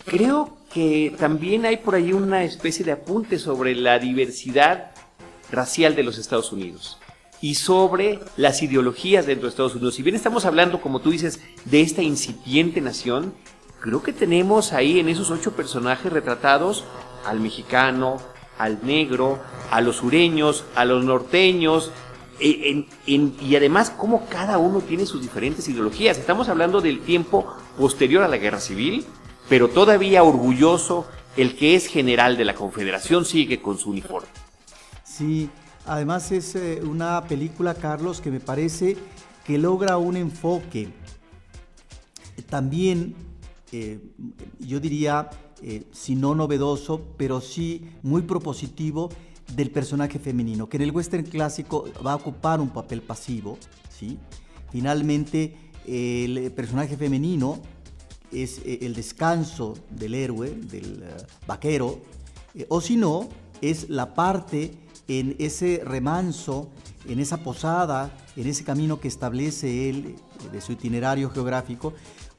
Creo 0.04 0.58
que 0.74 1.16
también 1.18 1.66
hay 1.66 1.78
por 1.78 1.96
ahí 1.96 2.12
una 2.12 2.44
especie 2.44 2.84
de 2.84 2.92
apunte 2.92 3.40
sobre 3.40 3.76
la 3.76 3.98
diversidad 3.98 4.92
racial 5.52 5.96
de 5.96 6.04
los 6.04 6.18
Estados 6.18 6.52
Unidos 6.52 6.98
y 7.42 7.56
sobre 7.56 8.20
las 8.38 8.62
ideologías 8.62 9.26
dentro 9.26 9.44
de 9.44 9.50
Estados 9.50 9.76
Unidos. 9.76 9.96
Si 9.96 10.04
bien 10.04 10.16
estamos 10.16 10.46
hablando, 10.46 10.82
como 10.82 11.00
tú 11.00 11.12
dices, 11.12 11.40
de 11.66 11.82
esta 11.82 12.02
incipiente 12.02 12.82
nación, 12.82 13.34
creo 13.80 14.04
que 14.04 14.14
tenemos 14.14 14.74
ahí 14.74 15.00
en 15.00 15.10
esos 15.10 15.32
ocho 15.32 15.52
personajes 15.52 16.12
retratados 16.12 16.84
al 17.26 17.40
mexicano, 17.40 18.18
al 18.58 18.86
negro, 18.86 19.40
a 19.72 19.82
los 19.82 19.98
sureños, 19.98 20.66
a 20.76 20.86
los 20.86 21.04
norteños, 21.04 21.92
e, 22.40 22.86
y 23.06 23.56
además 23.56 23.92
cómo 23.92 24.28
cada 24.28 24.58
uno 24.58 24.82
tiene 24.82 25.06
sus 25.06 25.22
diferentes 25.22 25.68
ideologías. 25.70 26.18
Estamos 26.18 26.50
hablando 26.50 26.82
del 26.82 27.00
tiempo 27.00 27.56
posterior 27.78 28.24
a 28.24 28.28
la 28.28 28.38
guerra 28.38 28.60
civil, 28.60 29.06
pero 29.50 29.70
todavía 29.70 30.24
orgulloso, 30.24 31.06
el 31.38 31.56
que 31.56 31.76
es 31.76 31.88
general 31.88 32.38
de 32.38 32.46
la 32.46 32.56
Confederación 32.56 33.26
sigue 33.26 33.62
con 33.62 33.78
su 33.78 33.92
uniforme. 33.92 34.28
Sí, 35.04 35.50
además 35.86 36.32
es 36.32 36.56
eh, 36.56 36.82
una 36.84 37.24
película, 37.26 37.76
Carlos, 37.76 38.22
que 38.22 38.32
me 38.32 38.40
parece 38.40 38.98
que 39.46 39.58
logra 39.58 39.98
un 39.98 40.18
enfoque 40.18 40.90
también, 42.50 43.16
eh, 43.72 44.00
yo 44.60 44.80
diría, 44.80 45.30
eh, 45.62 45.84
si 45.92 46.16
no 46.16 46.36
novedoso, 46.36 47.02
pero 47.18 47.40
sí 47.42 47.90
muy 48.04 48.24
propositivo 48.24 49.10
del 49.54 49.72
personaje 49.72 50.20
femenino, 50.20 50.68
que 50.68 50.78
en 50.78 50.84
el 50.84 50.92
western 50.92 51.24
clásico 51.24 51.86
va 52.06 52.14
a 52.14 52.16
ocupar 52.16 52.60
un 52.60 52.70
papel 52.70 53.02
pasivo, 53.02 53.58
¿sí? 53.90 54.18
Finalmente, 54.72 55.56
el 55.88 56.52
personaje 56.52 56.98
femenino 56.98 57.62
es 58.36 58.60
eh, 58.66 58.80
el 58.82 58.94
descanso 58.94 59.76
del 59.90 60.14
héroe, 60.14 60.52
del 60.52 61.04
eh, 61.04 61.18
vaquero, 61.48 62.00
eh, 62.54 62.66
o 62.70 62.82
si 62.82 62.98
no, 62.98 63.30
es 63.62 63.90
la 63.90 64.14
parte 64.14 64.74
en 65.08 65.36
ese 65.40 65.82
remanso, 65.86 66.70
en 67.08 67.20
esa 67.20 67.38
posada, 67.38 68.16
en 68.36 68.48
ese 68.48 68.64
camino 68.64 69.00
que 69.00 69.08
establece 69.08 69.90
él 69.90 70.16
de 70.52 70.62
su 70.62 70.74
itinerario 70.74 71.30
geográfico, 71.30 71.94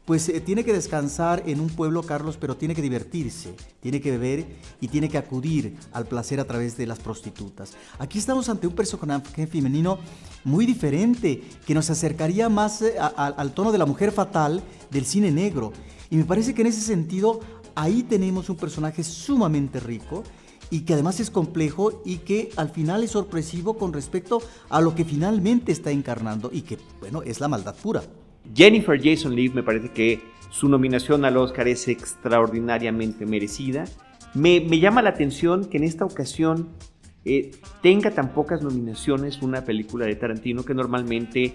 pues 0.06 0.32
tiene 0.44 0.64
que 0.64 0.72
descansar 0.72 1.42
en 1.46 1.60
un 1.60 1.68
pueblo, 1.68 2.02
Carlos, 2.04 2.38
pero 2.40 2.56
tiene 2.56 2.76
que 2.76 2.80
divertirse, 2.80 3.54
tiene 3.80 4.00
que 4.00 4.12
beber 4.12 4.46
y 4.80 4.86
tiene 4.86 5.08
que 5.08 5.18
acudir 5.18 5.76
al 5.92 6.06
placer 6.06 6.38
a 6.38 6.44
través 6.44 6.76
de 6.76 6.86
las 6.86 7.00
prostitutas. 7.00 7.72
Aquí 7.98 8.18
estamos 8.18 8.48
ante 8.48 8.68
un 8.68 8.74
personaje 8.74 9.48
femenino 9.48 9.98
muy 10.44 10.64
diferente, 10.64 11.42
que 11.66 11.74
nos 11.74 11.90
acercaría 11.90 12.48
más 12.48 12.84
al 13.16 13.52
tono 13.52 13.72
de 13.72 13.78
la 13.78 13.86
mujer 13.86 14.12
fatal 14.12 14.62
del 14.92 15.04
cine 15.04 15.32
negro. 15.32 15.72
Y 16.08 16.16
me 16.16 16.24
parece 16.24 16.54
que 16.54 16.60
en 16.60 16.68
ese 16.68 16.82
sentido 16.82 17.40
ahí 17.74 18.04
tenemos 18.04 18.48
un 18.48 18.56
personaje 18.56 19.02
sumamente 19.02 19.80
rico 19.80 20.22
y 20.70 20.82
que 20.82 20.94
además 20.94 21.18
es 21.18 21.30
complejo 21.30 22.02
y 22.04 22.18
que 22.18 22.50
al 22.54 22.70
final 22.70 23.02
es 23.02 23.10
sorpresivo 23.10 23.76
con 23.76 23.92
respecto 23.92 24.40
a 24.68 24.80
lo 24.80 24.94
que 24.94 25.04
finalmente 25.04 25.72
está 25.72 25.90
encarnando 25.90 26.50
y 26.52 26.62
que, 26.62 26.78
bueno, 27.00 27.22
es 27.22 27.40
la 27.40 27.48
maldad 27.48 27.74
pura. 27.74 28.04
Jennifer 28.54 28.98
Jason 29.02 29.34
Leigh 29.34 29.52
me 29.52 29.62
parece 29.62 29.90
que 29.90 30.20
su 30.50 30.68
nominación 30.68 31.24
al 31.24 31.36
Oscar 31.36 31.68
es 31.68 31.88
extraordinariamente 31.88 33.26
merecida. 33.26 33.84
Me, 34.34 34.60
llama 34.60 35.02
la 35.02 35.10
atención 35.10 35.64
que 35.66 35.78
en 35.78 35.84
esta 35.84 36.04
ocasión 36.04 36.68
eh, 37.24 37.50
tenga 37.82 38.10
tan 38.10 38.32
pocas 38.32 38.62
nominaciones 38.62 39.42
una 39.42 39.64
película 39.64 40.06
de 40.06 40.14
Tarantino 40.14 40.64
que 40.64 40.74
normalmente 40.74 41.54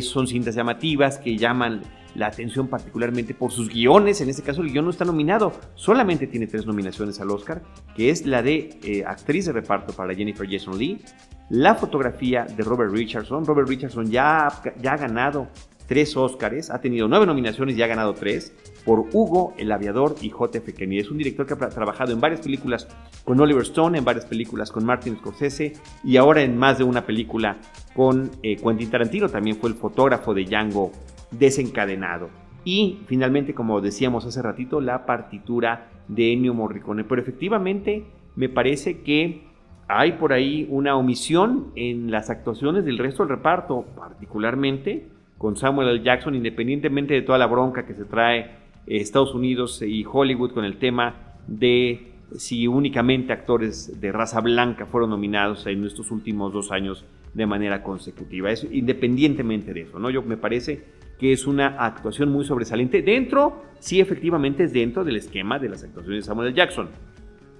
son 0.00 0.28
cintas 0.28 0.54
llamativas 0.54 1.18
que 1.18 1.36
llaman 1.36 1.82
la 2.14 2.26
atención 2.26 2.68
particularmente 2.68 3.34
por 3.34 3.52
sus 3.52 3.68
guiones. 3.68 4.20
En 4.20 4.28
este 4.28 4.42
caso 4.42 4.62
el 4.62 4.72
guion 4.72 4.84
no 4.84 4.90
está 4.90 5.04
nominado, 5.04 5.52
solamente 5.74 6.26
tiene 6.26 6.46
tres 6.46 6.66
nominaciones 6.66 7.20
al 7.20 7.30
Oscar, 7.30 7.62
que 7.94 8.10
es 8.10 8.26
la 8.26 8.42
de 8.42 8.78
eh, 8.82 9.04
actriz 9.06 9.46
de 9.46 9.52
reparto 9.52 9.92
para 9.92 10.14
Jennifer 10.14 10.46
Jason 10.48 10.78
Lee, 10.78 11.00
la 11.48 11.74
fotografía 11.74 12.44
de 12.44 12.62
Robert 12.62 12.92
Richardson. 12.92 13.44
Robert 13.44 13.68
Richardson 13.68 14.10
ya, 14.10 14.48
ya 14.80 14.92
ha 14.92 14.96
ganado 14.96 15.48
tres 15.90 16.16
Oscars, 16.16 16.70
ha 16.70 16.80
tenido 16.80 17.08
nueve 17.08 17.26
nominaciones 17.26 17.76
y 17.76 17.82
ha 17.82 17.88
ganado 17.88 18.14
tres, 18.14 18.54
por 18.84 19.00
Hugo, 19.12 19.54
El 19.58 19.72
Aviador 19.72 20.14
y 20.22 20.30
J.F. 20.30 20.72
Kennedy. 20.72 21.00
Es 21.00 21.10
un 21.10 21.18
director 21.18 21.46
que 21.46 21.54
ha 21.54 21.68
trabajado 21.68 22.12
en 22.12 22.20
varias 22.20 22.42
películas 22.42 22.86
con 23.24 23.40
Oliver 23.40 23.64
Stone, 23.64 23.98
en 23.98 24.04
varias 24.04 24.24
películas 24.24 24.70
con 24.70 24.86
Martin 24.86 25.16
Scorsese 25.16 25.72
y 26.04 26.16
ahora 26.16 26.42
en 26.42 26.56
más 26.56 26.78
de 26.78 26.84
una 26.84 27.04
película 27.04 27.56
con 27.92 28.30
eh, 28.44 28.54
Quentin 28.54 28.88
Tarantino. 28.88 29.28
También 29.28 29.56
fue 29.56 29.68
el 29.68 29.74
fotógrafo 29.74 30.32
de 30.32 30.44
Django 30.44 30.92
desencadenado. 31.32 32.30
Y 32.64 33.00
finalmente, 33.08 33.52
como 33.52 33.80
decíamos 33.80 34.24
hace 34.24 34.40
ratito, 34.42 34.80
la 34.80 35.04
partitura 35.06 35.90
de 36.06 36.32
Ennio 36.32 36.54
Morricone. 36.54 37.02
Pero 37.02 37.20
efectivamente 37.20 38.04
me 38.36 38.48
parece 38.48 39.00
que 39.00 39.42
hay 39.88 40.12
por 40.12 40.32
ahí 40.32 40.68
una 40.70 40.94
omisión 40.94 41.72
en 41.74 42.12
las 42.12 42.30
actuaciones 42.30 42.84
del 42.84 42.96
resto 42.96 43.24
del 43.24 43.30
reparto, 43.30 43.86
particularmente 43.96 45.18
con 45.40 45.56
Samuel 45.56 45.88
L. 45.88 46.02
Jackson, 46.02 46.34
independientemente 46.34 47.14
de 47.14 47.22
toda 47.22 47.38
la 47.38 47.46
bronca 47.46 47.86
que 47.86 47.94
se 47.94 48.04
trae 48.04 48.40
eh, 48.40 48.50
Estados 48.98 49.34
Unidos 49.34 49.80
y 49.80 50.04
Hollywood 50.04 50.52
con 50.52 50.66
el 50.66 50.76
tema 50.76 51.14
de 51.46 52.12
si 52.36 52.66
únicamente 52.66 53.32
actores 53.32 53.98
de 54.02 54.12
raza 54.12 54.42
blanca 54.42 54.84
fueron 54.84 55.08
nominados 55.08 55.66
en 55.66 55.82
estos 55.86 56.10
últimos 56.10 56.52
dos 56.52 56.70
años 56.70 57.06
de 57.32 57.46
manera 57.46 57.82
consecutiva. 57.82 58.50
Es, 58.50 58.68
independientemente 58.70 59.72
de 59.72 59.80
eso, 59.80 59.98
¿no? 59.98 60.10
Yo 60.10 60.20
me 60.20 60.36
parece 60.36 60.84
que 61.18 61.32
es 61.32 61.46
una 61.46 61.68
actuación 61.86 62.30
muy 62.30 62.44
sobresaliente 62.44 63.00
dentro, 63.00 63.64
sí 63.78 63.98
efectivamente 63.98 64.64
es 64.64 64.74
dentro 64.74 65.04
del 65.04 65.16
esquema 65.16 65.58
de 65.58 65.70
las 65.70 65.82
actuaciones 65.82 66.24
de 66.24 66.26
Samuel 66.26 66.48
L. 66.48 66.56
Jackson, 66.56 66.90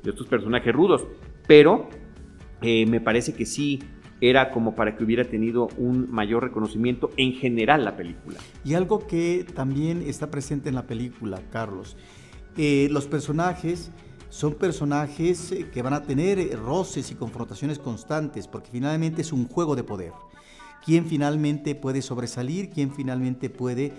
de 0.03 0.11
estos 0.11 0.27
personajes 0.27 0.75
rudos, 0.75 1.07
pero 1.49 1.89
eh, 2.61 2.85
me 2.85 3.01
parece 3.01 3.35
que 3.35 3.47
sí 3.47 3.79
era 4.21 4.51
como 4.51 4.75
para 4.75 4.97
que 4.97 5.05
hubiera 5.05 5.25
tenido 5.25 5.69
un 5.79 6.11
mayor 6.11 6.45
reconocimiento 6.45 7.11
en 7.17 7.33
general 7.33 7.85
la 7.85 7.97
película. 7.97 8.39
Y 8.65 8.75
algo 8.75 9.07
que 9.07 9.47
también 9.55 10.03
está 10.07 10.31
presente 10.31 10.69
en 10.69 10.75
la 10.75 10.87
película, 10.87 11.41
Carlos, 11.51 11.97
eh, 12.57 12.89
los 12.91 13.07
personajes 13.07 13.91
son 14.29 14.55
personajes 14.55 15.51
eh, 15.53 15.71
que 15.73 15.83
van 15.83 15.95
a 15.95 16.03
tener 16.03 16.39
eh, 16.39 16.57
roces 16.57 17.11
y 17.11 17.15
confrontaciones 17.15 17.79
constantes, 17.79 18.47
porque 18.47 18.71
finalmente 18.71 19.23
es 19.23 19.33
un 19.33 19.49
juego 19.49 19.75
de 19.75 19.85
poder. 19.85 20.13
¿Quién 20.85 21.07
finalmente 21.07 21.75
puede 21.75 22.01
sobresalir? 22.01 22.71
¿Quién 22.71 22.91
finalmente 22.91 23.51
puede 23.51 23.93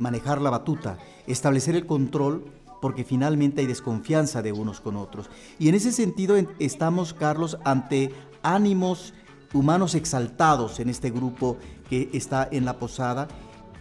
manejar 0.00 0.42
la 0.42 0.50
batuta? 0.50 0.98
Establecer 1.28 1.76
el 1.76 1.86
control 1.86 2.46
porque 2.80 3.04
finalmente 3.04 3.60
hay 3.60 3.68
desconfianza 3.68 4.42
de 4.42 4.50
unos 4.50 4.80
con 4.80 4.96
otros. 4.96 5.30
Y 5.60 5.68
en 5.68 5.76
ese 5.76 5.92
sentido 5.92 6.34
estamos, 6.58 7.14
Carlos, 7.14 7.58
ante 7.64 8.10
ánimos 8.42 9.14
humanos 9.56 9.94
exaltados 9.94 10.80
en 10.80 10.88
este 10.88 11.10
grupo 11.10 11.56
que 11.88 12.10
está 12.12 12.48
en 12.50 12.64
la 12.64 12.78
posada 12.78 13.28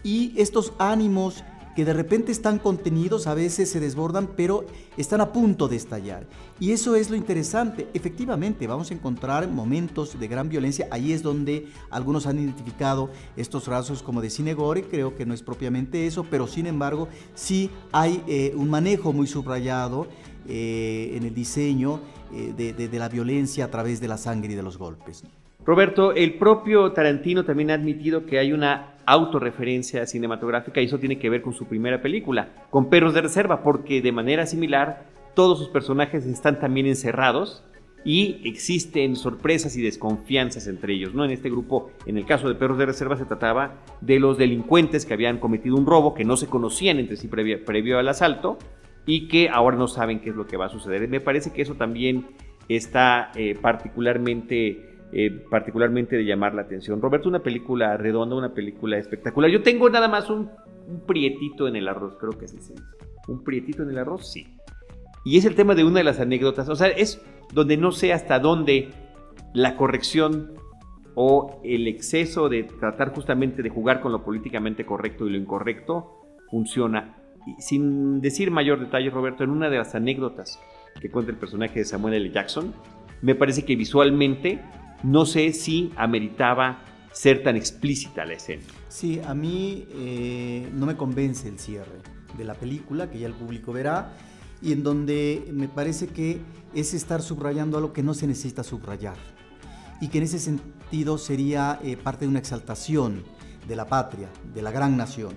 y 0.04 0.34
estos 0.38 0.74
ánimos 0.78 1.44
que 1.76 1.84
de 1.84 1.94
repente 1.94 2.32
están 2.32 2.58
contenidos, 2.58 3.28
a 3.28 3.34
veces 3.34 3.70
se 3.70 3.82
desbordan, 3.82 4.30
pero 4.38 4.66
están 4.96 5.20
a 5.20 5.34
punto 5.34 5.68
de 5.68 5.76
estallar. 5.76 6.26
Y 6.58 6.72
eso 6.72 6.96
es 6.96 7.10
lo 7.10 7.18
interesante. 7.18 7.90
Efectivamente, 7.94 8.66
vamos 8.66 8.90
a 8.90 8.94
encontrar 8.94 9.50
momentos 9.50 10.18
de 10.18 10.28
gran 10.30 10.48
violencia. 10.48 10.88
Ahí 10.90 11.12
es 11.12 11.22
donde 11.22 11.68
algunos 11.90 12.28
han 12.28 12.40
identificado 12.40 13.10
estos 13.36 13.68
rasgos 13.68 14.02
como 14.02 14.22
de 14.22 14.30
cine 14.30 14.54
gore. 14.54 14.84
Creo 14.84 15.16
que 15.16 15.26
no 15.26 15.34
es 15.34 15.44
propiamente 15.44 16.08
eso, 16.08 16.24
pero 16.24 16.48
sin 16.48 16.66
embargo, 16.66 17.10
sí 17.34 17.70
hay 17.92 18.24
eh, 18.26 18.54
un 18.56 18.70
manejo 18.70 19.12
muy 19.12 19.28
subrayado 19.28 20.08
eh, 20.48 21.12
en 21.16 21.24
el 21.24 21.34
diseño 21.34 22.00
eh, 22.34 22.54
de 22.56 23.00
la 23.00 23.10
violencia 23.10 23.66
a 23.66 23.72
través 23.72 24.00
de 24.00 24.08
la 24.08 24.18
sangre 24.18 24.54
y 24.54 24.56
de 24.56 24.64
los 24.64 24.78
golpes. 24.78 25.24
Roberto, 25.66 26.14
el 26.14 26.36
propio 26.36 26.92
Tarantino 26.92 27.44
también 27.44 27.72
ha 27.72 27.74
admitido 27.74 28.26
que 28.26 28.38
hay 28.38 28.54
una 28.54 28.96
autorreferencia 29.06 30.06
cinematográfica 30.06 30.80
y 30.80 30.86
eso 30.86 31.00
tiene 31.00 31.18
que 31.18 31.30
ver 31.30 31.42
con 31.42 31.54
su 31.54 31.66
primera 31.66 32.02
película, 32.02 32.50
con 32.70 32.90
Perros 32.90 33.14
de 33.16 33.22
Reserva, 33.22 33.64
porque 33.64 34.02
de 34.02 34.12
manera 34.12 34.46
similar 34.46 35.06
todos 35.34 35.58
sus 35.58 35.70
personajes 35.70 36.26
están 36.26 36.60
también 36.60 36.86
encerrados 36.86 37.64
y 38.04 38.42
existen 38.48 39.16
sorpresas 39.16 39.76
y 39.76 39.82
desconfianzas 39.82 40.68
entre 40.68 40.94
ellos. 40.94 41.16
¿no? 41.16 41.26
En 41.26 41.32
este 41.32 41.50
grupo, 41.50 41.90
en 42.06 42.20
el 42.20 42.26
caso 42.28 42.48
de 42.48 42.54
Perros 42.54 42.78
de 42.78 42.86
Reserva, 42.86 43.18
se 43.18 43.26
trataba 43.26 43.82
de 44.02 44.20
los 44.20 44.38
delincuentes 44.38 45.06
que 45.06 45.16
habían 45.16 45.40
cometido 45.40 45.76
un 45.76 45.88
robo, 45.88 46.14
que 46.14 46.26
no 46.26 46.38
se 46.38 46.46
conocían 46.46 47.00
entre 47.00 47.18
sí 47.18 47.28
previo, 47.28 47.98
al 47.98 48.08
asalto 48.08 48.60
y 49.08 49.28
que 49.28 49.50
ahora 49.50 49.78
no 49.78 49.88
saben 49.88 50.20
qué 50.20 50.30
es 50.30 50.36
lo 50.36 50.46
que 50.46 50.58
va 50.58 50.68
a 50.68 50.70
suceder. 50.70 51.08
Me 51.08 51.20
parece 51.20 51.52
que 51.52 51.64
eso 51.64 51.74
también 51.74 52.28
está 52.70 53.32
eh, 53.36 53.58
particularmente 53.60 54.95
eh, 55.12 55.32
particularmente 55.50 56.16
de 56.16 56.26
llamar 56.26 56.54
la 56.54 56.64
atención. 56.64 57.02
Roberto, 57.02 57.30
una 57.30 57.44
película 57.44 57.96
redonda, 57.98 58.36
una 58.36 58.54
película 58.54 58.98
espectacular. 58.98 59.50
Yo 59.50 59.62
tengo 59.62 59.90
nada 59.90 60.08
más 60.08 60.30
un, 60.30 60.50
prietito 61.08 61.68
en 61.68 61.76
el 61.76 61.88
arroz, 61.88 62.16
creo 62.20 62.38
que 62.38 62.46
así 62.46 62.60
se. 62.60 62.76
¿Un 63.28 63.44
prietito 63.44 63.84
en 63.84 63.90
el 63.90 63.98
arroz? 63.98 64.32
Sí. 64.32 64.48
Y 65.24 65.38
es 65.38 65.46
el 65.46 65.56
tema 65.56 65.74
de 65.74 65.84
una 65.84 66.00
de 66.00 66.04
las 66.04 66.20
anécdotas. 66.20 66.70
O 66.70 66.76
sea, 66.76 66.88
es 66.88 67.22
donde 67.54 67.78
no 67.78 67.92
sé 67.92 68.14
hasta 68.14 68.40
dónde 68.40 68.90
la 69.54 69.78
corrección 69.78 70.54
o 71.16 71.62
el 71.64 71.88
exceso 71.88 72.50
de 72.50 72.64
tratar 72.64 73.14
justamente 73.14 73.64
de 73.64 73.70
jugar 73.70 74.02
con 74.02 74.12
lo 74.12 74.24
políticamente 74.24 74.86
correcto 74.86 75.26
y 75.26 75.32
lo 75.32 75.38
incorrecto 75.38 76.22
funciona. 76.52 77.16
Sin 77.60 78.22
decir 78.22 78.52
mayor 78.52 78.80
detalle, 78.80 79.10
Roberto, 79.10 79.44
en 79.44 79.52
una 79.52 79.70
de 79.70 79.78
las 79.78 79.96
anécdotas 79.96 80.60
que 81.00 81.10
cuenta 81.10 81.32
el 81.32 81.38
personaje 81.38 81.80
de 81.80 81.86
Samuel 81.86 82.16
L. 82.16 82.32
Jackson, 82.32 82.74
me 83.22 83.36
parece 83.36 83.66
que 83.66 83.76
visualmente 83.76 84.60
no 85.06 85.28
sé 85.28 85.54
si 85.54 85.92
ameritaba 85.98 86.84
ser 87.12 87.44
tan 87.44 87.56
explícita 87.56 88.26
la 88.26 88.34
escena. 88.34 88.64
Sí, 88.90 89.22
a 89.24 89.36
mí 89.36 89.88
eh, 89.92 90.70
no 90.74 90.88
me 90.88 90.98
convence 90.98 91.48
el 91.48 91.60
cierre 91.60 92.00
de 92.36 92.44
la 92.44 92.56
película, 92.56 93.10
que 93.10 93.20
ya 93.20 93.28
el 93.28 93.36
público 93.36 93.72
verá, 93.72 94.18
y 94.62 94.74
en 94.74 94.84
donde 94.84 95.48
me 95.54 95.68
parece 95.68 96.08
que 96.08 96.42
es 96.74 96.94
estar 96.94 97.22
subrayando 97.22 97.78
algo 97.78 97.94
que 97.94 98.02
no 98.02 98.16
se 98.16 98.26
necesita 98.26 98.64
subrayar, 98.64 99.16
y 100.02 100.08
que 100.08 100.18
en 100.18 100.24
ese 100.24 100.40
sentido 100.40 101.20
sería 101.20 101.80
eh, 101.84 101.98
parte 101.98 102.26
de 102.26 102.30
una 102.30 102.40
exaltación 102.40 103.24
de 103.68 103.76
la 103.76 103.86
patria, 103.86 104.30
de 104.56 104.62
la 104.64 104.72
gran 104.72 104.98
nación, 104.98 105.36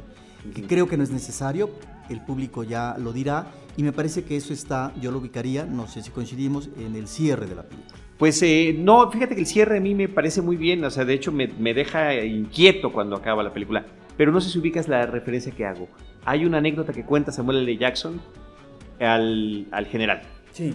que 0.54 0.62
creo 0.62 0.88
que 0.88 0.96
no 0.96 1.04
es 1.04 1.10
necesario, 1.10 1.70
el 2.08 2.24
público 2.24 2.64
ya 2.64 2.96
lo 2.98 3.12
dirá, 3.12 3.52
y 3.76 3.82
me 3.82 3.92
parece 3.92 4.24
que 4.24 4.36
eso 4.36 4.54
está, 4.54 4.94
yo 4.98 5.10
lo 5.12 5.18
ubicaría, 5.18 5.66
no 5.66 5.86
sé 5.88 6.02
si 6.02 6.10
coincidimos, 6.10 6.70
en 6.78 6.96
el 6.96 7.06
cierre 7.06 7.46
de 7.46 7.54
la 7.54 7.64
película. 7.64 8.07
Pues 8.18 8.42
eh, 8.42 8.74
no, 8.76 9.10
fíjate 9.10 9.36
que 9.36 9.42
el 9.42 9.46
cierre 9.46 9.78
a 9.78 9.80
mí 9.80 9.94
me 9.94 10.08
parece 10.08 10.42
muy 10.42 10.56
bien, 10.56 10.84
o 10.84 10.90
sea, 10.90 11.04
de 11.04 11.14
hecho 11.14 11.30
me, 11.30 11.46
deja 11.46 12.14
inquieto 12.24 12.92
cuando 12.92 13.14
acaba 13.14 13.44
la 13.44 13.52
película, 13.52 13.86
pero 14.16 14.32
no 14.32 14.40
sé 14.40 14.50
si 14.50 14.58
ubicas 14.58 14.88
la 14.88 15.06
referencia 15.06 15.52
que 15.52 15.64
hago. 15.64 15.88
Hay 16.24 16.44
una 16.44 16.58
anécdota 16.58 16.92
que 16.92 17.04
cuenta 17.04 17.30
Samuel 17.30 17.58
L. 17.58 17.76
Jackson 17.76 18.20
al, 18.98 19.66
al 19.70 19.86
general. 19.86 20.22
Sí, 20.50 20.74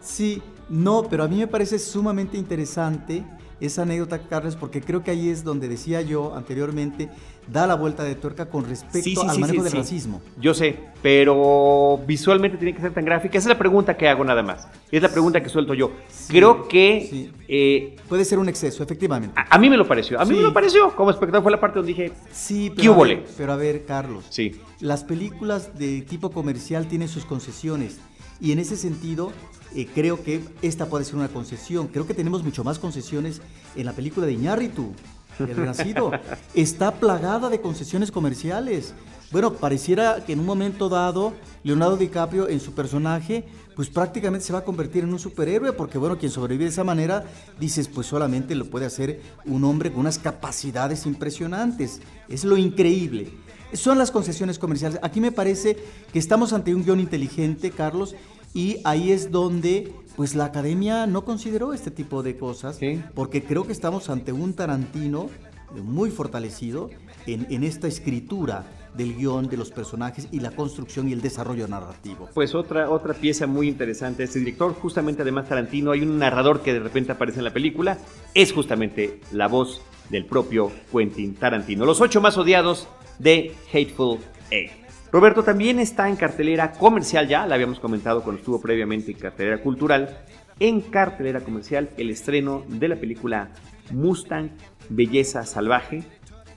sí, 0.00 0.40
no, 0.68 1.02
pero 1.10 1.24
a 1.24 1.28
mí 1.28 1.36
me 1.36 1.48
parece 1.48 1.80
sumamente 1.80 2.36
interesante 2.36 3.24
esa 3.66 3.82
anécdota, 3.82 4.18
Carlos, 4.28 4.56
porque 4.56 4.80
creo 4.80 5.04
que 5.04 5.12
ahí 5.12 5.28
es 5.28 5.44
donde 5.44 5.68
decía 5.68 6.02
yo 6.02 6.34
anteriormente, 6.34 7.08
da 7.46 7.66
la 7.66 7.76
vuelta 7.76 8.02
de 8.02 8.16
tuerca 8.16 8.46
con 8.46 8.68
respecto 8.68 9.22
al 9.22 9.38
manejo 9.38 9.62
del 9.62 9.72
racismo. 9.72 10.20
Yo 10.40 10.52
sé, 10.52 10.76
pero 11.00 12.00
visualmente 12.06 12.58
tiene 12.58 12.74
que 12.74 12.80
ser 12.80 12.92
tan 12.92 13.04
gráfica. 13.04 13.38
Esa 13.38 13.48
es 13.48 13.54
la 13.54 13.58
pregunta 13.58 13.96
que 13.96 14.08
hago 14.08 14.24
nada 14.24 14.42
más. 14.42 14.66
Es 14.90 15.00
la 15.00 15.08
pregunta 15.08 15.40
que 15.40 15.48
suelto 15.48 15.74
yo. 15.74 15.92
creo 16.28 16.66
que... 16.66 17.30
Eh, 17.48 17.96
Puede 18.08 18.24
ser 18.24 18.38
un 18.38 18.48
exceso, 18.48 18.82
efectivamente. 18.82 19.40
A, 19.48 19.58
mí 19.58 19.70
me 19.70 19.76
lo 19.76 19.86
pareció. 19.86 20.20
A 20.20 20.24
mí 20.24 20.34
me 20.34 20.42
lo 20.42 20.52
pareció. 20.52 20.94
Como 20.96 21.10
espectador 21.10 21.42
fue 21.42 21.52
la 21.52 21.60
parte 21.60 21.78
donde 21.78 21.92
dije... 21.92 22.12
Sí, 22.32 22.72
pero, 22.74 22.94
a 22.94 23.06
ver, 23.06 23.24
pero 23.36 23.52
a 23.52 23.56
ver, 23.56 23.84
Carlos. 23.84 24.24
Sí. 24.28 24.60
Las 24.80 25.04
películas 25.04 25.78
de 25.78 26.02
tipo 26.02 26.30
comercial 26.30 26.86
tienen 26.86 27.08
sus 27.08 27.24
concesiones. 27.24 28.00
Y 28.40 28.50
en 28.50 28.58
ese 28.58 28.76
sentido, 28.76 29.32
eh, 29.74 29.88
creo 29.94 30.22
que 30.22 30.42
esta 30.62 30.86
puede 30.86 31.04
ser 31.04 31.16
una 31.16 31.28
concesión. 31.28 31.88
Creo 31.88 32.06
que 32.06 32.14
tenemos 32.14 32.42
mucho 32.42 32.64
más 32.64 32.78
concesiones 32.78 33.40
en 33.76 33.86
la 33.86 33.92
película 33.92 34.26
de 34.26 34.32
Iñárritu, 34.32 34.92
El 35.38 35.56
Renacido. 35.56 36.12
Está 36.54 36.92
plagada 36.92 37.48
de 37.48 37.60
concesiones 37.60 38.10
comerciales. 38.10 38.94
Bueno, 39.30 39.54
pareciera 39.54 40.22
que 40.26 40.34
en 40.34 40.40
un 40.40 40.46
momento 40.46 40.90
dado, 40.90 41.32
Leonardo 41.64 41.96
DiCaprio 41.96 42.50
en 42.50 42.60
su 42.60 42.72
personaje, 42.74 43.46
pues 43.74 43.88
prácticamente 43.88 44.44
se 44.44 44.52
va 44.52 44.58
a 44.58 44.64
convertir 44.64 45.04
en 45.04 45.12
un 45.12 45.18
superhéroe, 45.18 45.72
porque 45.72 45.96
bueno, 45.96 46.18
quien 46.18 46.30
sobrevive 46.30 46.64
de 46.64 46.70
esa 46.70 46.84
manera, 46.84 47.24
dices, 47.58 47.88
pues 47.88 48.06
solamente 48.06 48.54
lo 48.54 48.66
puede 48.66 48.84
hacer 48.84 49.22
un 49.46 49.64
hombre 49.64 49.90
con 49.90 50.00
unas 50.00 50.18
capacidades 50.18 51.06
impresionantes. 51.06 52.00
Es 52.28 52.44
lo 52.44 52.58
increíble. 52.58 53.30
Son 53.72 53.96
las 53.96 54.10
concesiones 54.10 54.58
comerciales. 54.58 55.00
Aquí 55.02 55.20
me 55.22 55.32
parece 55.32 55.78
que 56.12 56.18
estamos 56.18 56.52
ante 56.52 56.74
un 56.74 56.84
guion 56.84 57.00
inteligente, 57.00 57.70
Carlos, 57.70 58.14
y 58.54 58.78
ahí 58.84 59.12
es 59.12 59.30
donde 59.30 59.92
pues 60.16 60.34
la 60.34 60.46
academia 60.46 61.06
no 61.06 61.24
consideró 61.24 61.72
este 61.72 61.90
tipo 61.90 62.22
de 62.22 62.36
cosas, 62.36 62.78
porque 63.14 63.42
creo 63.42 63.66
que 63.66 63.72
estamos 63.72 64.10
ante 64.10 64.32
un 64.32 64.54
Tarantino 64.54 65.30
muy 65.74 66.10
fortalecido 66.10 66.90
en, 67.26 67.64
esta 67.64 67.88
escritura 67.88 68.66
del 68.94 69.16
guion, 69.16 69.48
de 69.48 69.56
los 69.56 69.70
personajes 69.70 70.28
y 70.32 70.40
la 70.40 70.50
construcción 70.50 71.08
y 71.08 71.12
el 71.12 71.22
desarrollo 71.22 71.66
narrativo. 71.66 72.28
Pues 72.34 72.54
otra, 72.54 72.90
otra 72.90 73.14
pieza 73.14 73.46
muy 73.46 73.68
interesante, 73.68 74.24
este 74.24 74.38
director, 74.40 74.74
justamente 74.74 75.22
además 75.22 75.48
Tarantino, 75.48 75.92
hay 75.92 76.02
un 76.02 76.18
narrador 76.18 76.60
que 76.60 76.74
de 76.74 76.80
repente 76.80 77.12
aparece 77.12 77.38
en 77.38 77.44
la 77.44 77.54
película, 77.54 77.96
es 78.34 78.52
justamente 78.52 79.20
la 79.32 79.48
voz 79.48 79.80
del 80.10 80.26
propio 80.26 80.70
Quentin 80.92 81.34
Tarantino. 81.36 81.86
Los 81.86 82.02
ocho 82.02 82.20
más 82.20 82.36
odiados 82.36 82.86
de 83.18 83.54
Hateful 83.72 84.18
Eight. 84.50 84.81
Roberto 85.12 85.42
también 85.44 85.78
está 85.78 86.08
en 86.08 86.16
cartelera 86.16 86.72
comercial 86.72 87.28
ya, 87.28 87.46
la 87.46 87.56
habíamos 87.56 87.78
comentado 87.78 88.22
cuando 88.22 88.38
estuvo 88.38 88.62
previamente 88.62 89.12
en 89.12 89.18
cartelera 89.18 89.60
cultural. 89.60 90.24
En 90.58 90.80
cartelera 90.80 91.40
comercial 91.40 91.90
el 91.98 92.08
estreno 92.08 92.64
de 92.66 92.88
la 92.88 92.96
película 92.96 93.50
Mustang 93.90 94.48
Belleza 94.88 95.44
Salvaje, 95.44 96.02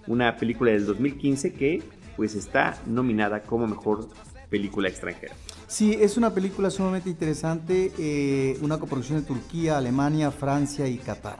una 0.07 0.37
película 0.37 0.71
del 0.71 0.85
2015 0.85 1.51
que 1.51 1.83
pues 2.15 2.33
está 2.35 2.77
nominada 2.85 3.41
como 3.41 3.67
mejor 3.67 4.07
película 4.49 4.87
extranjera. 4.87 5.35
Sí, 5.67 5.97
es 5.99 6.15
una 6.15 6.33
película 6.33 6.69
sumamente 6.69 7.09
interesante, 7.09 7.91
eh, 7.99 8.57
una 8.61 8.79
coproducción 8.79 9.19
de 9.19 9.25
Turquía, 9.25 9.77
Alemania, 9.77 10.31
Francia 10.31 10.87
y 10.87 10.97
Qatar. 10.97 11.39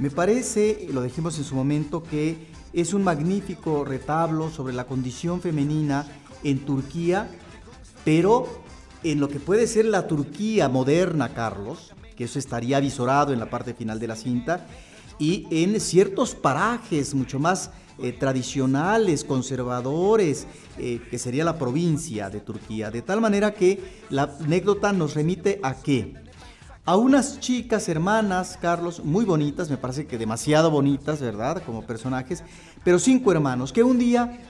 Me 0.00 0.10
parece, 0.10 0.88
lo 0.90 1.02
dijimos 1.02 1.36
en 1.36 1.44
su 1.44 1.54
momento, 1.54 2.02
que 2.02 2.46
es 2.72 2.94
un 2.94 3.04
magnífico 3.04 3.84
retablo 3.84 4.48
sobre 4.50 4.72
la 4.72 4.86
condición 4.86 5.42
femenina 5.42 6.06
en 6.42 6.60
Turquía, 6.60 7.28
pero 8.02 8.62
en 9.04 9.20
lo 9.20 9.28
que 9.28 9.40
puede 9.40 9.66
ser 9.66 9.84
la 9.84 10.06
Turquía 10.06 10.70
moderna, 10.70 11.34
Carlos, 11.34 11.92
que 12.16 12.24
eso 12.24 12.38
estaría 12.38 12.80
visorado 12.80 13.34
en 13.34 13.40
la 13.40 13.50
parte 13.50 13.74
final 13.74 14.00
de 14.00 14.06
la 14.08 14.16
cinta, 14.16 14.66
y 15.18 15.46
en 15.50 15.78
ciertos 15.78 16.34
parajes 16.34 17.14
mucho 17.14 17.38
más 17.38 17.70
eh, 17.98 18.12
tradicionales, 18.12 19.22
conservadores, 19.22 20.46
eh, 20.78 21.02
que 21.10 21.18
sería 21.18 21.44
la 21.44 21.58
provincia 21.58 22.30
de 22.30 22.40
Turquía, 22.40 22.90
de 22.90 23.02
tal 23.02 23.20
manera 23.20 23.52
que 23.52 23.78
la 24.08 24.22
anécdota 24.40 24.94
nos 24.94 25.12
remite 25.12 25.60
a 25.62 25.74
qué? 25.74 26.14
A 26.84 26.96
unas 26.96 27.40
chicas 27.40 27.88
hermanas, 27.88 28.58
Carlos, 28.60 29.04
muy 29.04 29.24
bonitas, 29.24 29.70
me 29.70 29.76
parece 29.76 30.06
que 30.06 30.18
demasiado 30.18 30.70
bonitas, 30.70 31.20
¿verdad? 31.20 31.62
Como 31.64 31.82
personajes, 31.86 32.42
pero 32.84 32.98
cinco 32.98 33.32
hermanos, 33.32 33.72
que 33.72 33.82
un 33.82 33.98
día 33.98 34.40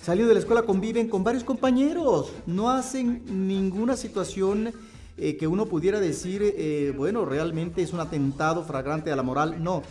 salió 0.00 0.26
de 0.26 0.34
la 0.34 0.40
escuela, 0.40 0.62
conviven 0.62 1.08
con 1.08 1.24
varios 1.24 1.44
compañeros, 1.44 2.32
no 2.46 2.70
hacen 2.70 3.22
ninguna 3.48 3.96
situación 3.96 4.72
eh, 5.16 5.36
que 5.36 5.46
uno 5.46 5.66
pudiera 5.66 6.00
decir, 6.00 6.42
eh, 6.42 6.92
bueno, 6.96 7.24
realmente 7.24 7.82
es 7.82 7.92
un 7.92 8.00
atentado 8.00 8.64
fragrante 8.64 9.12
a 9.12 9.16
la 9.16 9.22
moral, 9.22 9.62
no. 9.62 9.82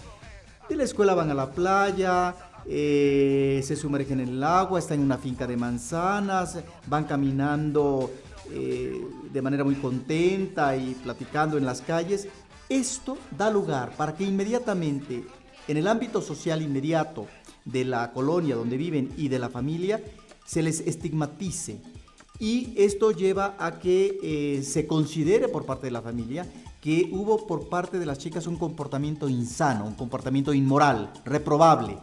De 0.68 0.76
la 0.76 0.84
escuela 0.84 1.14
van 1.14 1.30
a 1.30 1.34
la 1.34 1.52
playa, 1.52 2.36
eh, 2.66 3.62
se 3.64 3.76
sumergen 3.76 4.20
en 4.20 4.30
el 4.30 4.44
agua, 4.44 4.80
están 4.80 5.00
en 5.00 5.06
una 5.06 5.18
finca 5.18 5.46
de 5.48 5.58
manzanas, 5.58 6.60
van 6.88 7.06
caminando 7.06 8.10
de 8.50 9.42
manera 9.42 9.64
muy 9.64 9.76
contenta 9.76 10.76
y 10.76 10.96
platicando 11.04 11.58
en 11.58 11.66
las 11.66 11.82
calles. 11.82 12.28
Esto 12.70 13.18
da 13.38 13.50
lugar 13.50 13.96
para 13.96 14.16
que 14.16 14.24
inmediatamente, 14.24 15.24
en 15.68 15.78
el 15.78 15.88
ámbito 15.88 16.22
social 16.22 16.62
inmediato, 16.62 17.28
de 17.66 17.86
la 17.86 18.12
colonia 18.12 18.56
donde 18.56 18.78
viven 18.78 19.12
y 19.18 19.28
de 19.28 19.40
la 19.40 19.50
familia 19.50 20.02
se 20.46 20.62
les 20.62 20.82
estigmatice. 20.82 21.82
Y 22.40 22.74
esto 22.76 23.12
lleva 23.12 23.56
a 23.60 23.80
que 23.80 24.18
eh, 24.24 24.64
se 24.64 24.88
considere 24.88 25.48
por 25.48 25.66
parte 25.66 25.88
de 25.88 25.92
la 25.92 26.02
familia 26.02 26.46
que 26.82 27.10
hubo 27.12 27.46
por 27.46 27.70
parte 27.70 28.00
de 28.00 28.08
las 28.08 28.18
chicas 28.18 28.48
un 28.48 28.58
comportamiento 28.58 29.30
insano, 29.30 29.86
un 29.86 29.94
comportamiento 29.94 30.52
inmoral, 30.52 31.14
reprobable. 31.24 31.98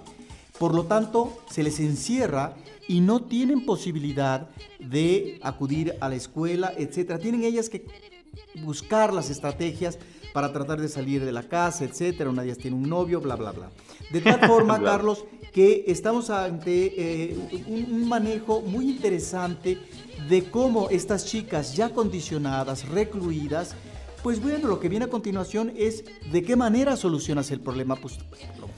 Por 0.57 0.75
lo 0.75 0.85
tanto, 0.85 1.37
se 1.51 1.65
les 1.65 1.81
encierra 1.81 2.55
y 2.89 3.01
no 3.01 3.23
tienen 3.23 3.65
posibilidad 3.65 4.49
de 4.81 5.39
acudir 5.43 5.95
a 6.01 6.09
la 6.09 6.17
escuela, 6.17 6.73
etc. 6.77 7.21
Tienen 7.21 7.45
ellas 7.45 7.69
que 7.69 7.87
buscar 8.63 9.13
las 9.13 9.31
estrategias 9.31 9.99
para 10.33 10.53
tratar 10.53 10.81
de 10.81 10.89
salir 10.89 11.25
de 11.25 11.33
la 11.33 11.43
casa, 11.43 11.85
etcétera. 11.85 12.31
Una 12.31 12.43
de 12.43 12.49
ellas 12.49 12.59
tiene 12.59 12.77
un 12.77 12.89
novio, 12.89 13.21
bla, 13.21 13.37
bla, 13.37 13.53
bla. 13.53 13.71
De 14.11 14.21
tal 14.21 14.41
forma, 14.47 14.83
Carlos, 14.83 15.25
que 15.53 15.85
estamos 15.87 16.31
ante 16.31 17.31
eh, 17.31 17.37
un, 17.67 18.09
manejo 18.09 18.63
muy 18.63 18.91
interesante 18.91 19.79
de 20.29 20.51
cómo 20.51 20.89
estas 20.91 21.27
chicas 21.27 21.77
ya 21.77 21.91
condicionadas, 21.91 22.89
recluidas, 22.89 23.75
pues 24.23 24.43
bueno, 24.43 24.69
lo 24.69 24.81
que 24.81 24.89
viene 24.89 25.05
a 25.05 25.09
continuación 25.09 25.73
es 25.77 26.05
de 26.33 26.43
qué 26.43 26.57
manera 26.57 26.97
solucionas 26.97 27.51
el 27.51 27.61
problema, 27.61 27.97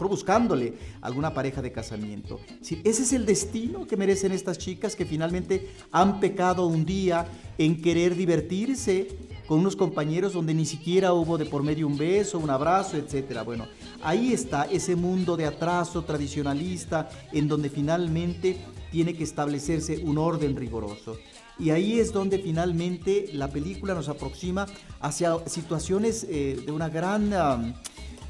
pues 0.08 0.20
buscándole 0.20 0.74
alguna 1.00 1.34
pareja 1.34 1.60
de 1.62 1.72
casamiento. 1.72 2.40
Ese 2.60 3.02
es 3.02 3.12
el 3.12 3.26
destino 3.26 3.86
que 3.86 3.96
merecen 3.96 4.32
estas 4.32 4.58
chicas 4.58 4.96
que 4.96 5.04
finalmente 5.04 5.70
han 5.92 6.20
pecado 6.20 6.66
un 6.66 6.84
día 6.84 7.26
en 7.58 7.80
querer 7.80 8.16
divertirse 8.16 9.08
con 9.46 9.60
unos 9.60 9.76
compañeros 9.76 10.32
donde 10.32 10.54
ni 10.54 10.64
siquiera 10.64 11.12
hubo 11.12 11.36
de 11.36 11.44
por 11.44 11.62
medio 11.62 11.86
un 11.86 11.98
beso, 11.98 12.38
un 12.38 12.50
abrazo, 12.50 12.96
etcétera. 12.96 13.42
Bueno, 13.42 13.66
Ahí 14.02 14.32
está 14.32 14.64
ese 14.64 14.96
mundo 14.96 15.36
de 15.36 15.44
atraso 15.44 16.02
tradicionalista 16.02 17.10
en 17.32 17.48
donde 17.48 17.68
finalmente 17.68 18.56
tiene 18.90 19.14
que 19.14 19.24
establecerse 19.24 19.98
un 19.98 20.16
orden 20.16 20.56
riguroso. 20.56 21.18
Y 21.58 21.68
ahí 21.68 22.00
es 22.00 22.10
donde 22.10 22.38
finalmente 22.38 23.28
la 23.34 23.48
película 23.48 23.92
nos 23.92 24.08
aproxima 24.08 24.66
hacia 25.00 25.36
situaciones 25.46 26.26
eh, 26.30 26.62
de 26.64 26.72
una 26.72 26.88
gran, 26.88 27.32
um, 27.34 27.74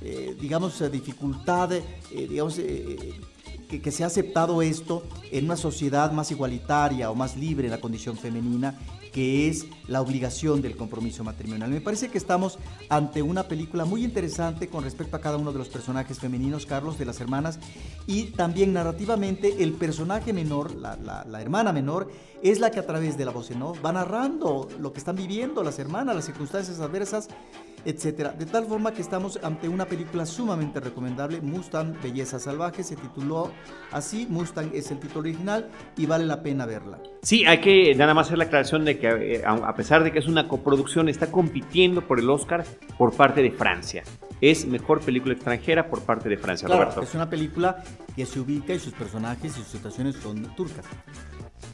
eh, 0.01 0.37
digamos, 0.41 0.83
dificultad, 0.91 1.73
eh, 1.73 1.85
digamos, 2.11 2.55
que, 2.57 3.81
que, 3.81 3.91
se 3.91 4.03
ha 4.03 4.07
aceptado 4.07 4.63
esto 4.63 5.03
en 5.31 5.45
una 5.45 5.57
sociedad 5.57 6.13
más 6.13 6.31
igualitaria 6.31 7.11
o 7.11 7.15
más 7.15 7.37
libre 7.37 7.67
en 7.67 7.71
la 7.71 7.81
condición 7.81 8.17
femenina 8.17 8.79
que 9.13 9.49
es 9.49 9.67
la 9.89 10.01
obligación 10.01 10.63
del 10.63 10.77
compromiso 10.77 11.25
matrimonial. 11.25 11.71
Me 11.71 11.81
parece 11.81 12.09
que 12.09 12.19
estamos 12.19 12.59
ante 12.89 13.23
una 13.23 13.45
película 13.45 13.85
muy 13.85 14.05
interesante 14.05 14.69
con 14.69 14.85
respecto 14.85 15.17
a 15.17 15.21
cada 15.21 15.37
uno 15.37 15.53
de 15.53 15.59
los 15.59 15.69
personajes 15.69 16.19
femeninos, 16.19 16.67
Carlos, 16.67 16.99
de 16.99 17.05
las 17.05 17.21
hermanas, 17.21 17.59
y 18.07 18.27
también 18.27 18.73
narrativamente 18.73 19.63
el 19.63 19.73
personaje 19.73 20.33
menor, 20.33 20.75
la, 20.75 21.41
hermana 21.41 21.73
menor, 21.73 22.11
es 22.43 22.61
la 22.61 22.71
que 22.71 22.81
a 22.81 22.87
través 22.87 23.19
de 23.19 23.25
la 23.25 23.33
voz 23.33 23.51
en 23.51 23.63
off 23.63 23.85
va 23.85 23.93
narrando 23.93 24.69
lo 24.79 24.93
que 24.93 24.99
están 24.99 25.17
viviendo 25.17 25.63
las 25.63 25.79
hermanas, 25.79 26.15
las 26.15 26.25
circunstancias 26.25 26.81
adversas 26.81 27.29
etcétera. 27.85 28.31
De 28.31 28.47
tal 28.47 28.67
forma 28.67 28.93
que 28.93 29.03
estamos 29.03 29.39
ante 29.43 29.69
una 29.69 29.87
película 29.87 30.27
sumamente 30.27 30.81
recomendable, 30.81 31.41
Mustang 31.41 32.01
Belleza 32.03 32.39
Salvaje, 32.39 32.83
se 32.83 32.97
tituló 32.97 33.51
así, 33.93 34.27
Mustang 34.29 34.71
es 34.75 34.91
el 34.91 34.99
título 34.99 35.21
original 35.21 35.69
y 35.97 36.07
vale 36.07 36.27
la 36.27 36.43
pena 36.43 36.67
verla. 36.67 36.99
Sí, 37.23 37.45
hay 37.47 37.61
que 37.61 37.95
nada 37.95 38.15
más 38.15 38.27
hacer 38.27 38.39
la 38.39 38.45
aclaración 38.45 38.85
de 38.85 38.99
que 38.99 39.09
eh, 39.09 39.43
a 39.45 39.75
pesar 39.75 40.05
de 40.05 40.13
que 40.13 40.19
es 40.19 40.27
una 40.27 40.49
coproducción, 40.49 41.09
está 41.09 41.31
compitiendo 41.31 42.07
por 42.07 42.19
el 42.19 42.29
Oscar 42.31 42.65
por 42.99 43.15
parte 43.15 43.43
de 43.43 43.51
Francia. 43.51 44.03
Es 44.41 44.67
mejor 44.67 45.01
película 45.01 45.35
extranjera 45.35 45.89
por 45.89 46.03
parte 46.03 46.29
de 46.29 46.39
Francia, 46.39 46.67
Roberto. 46.67 47.03
Es 47.03 47.15
una 47.15 47.29
película 47.29 47.83
que 48.17 48.25
se 48.25 48.41
ubica 48.41 48.73
y 48.73 48.79
sus 48.79 48.95
personajes 48.95 49.53
y 49.53 49.61
sus 49.61 49.67
situaciones 49.67 50.17
son 50.17 50.55
turcas. 50.55 50.87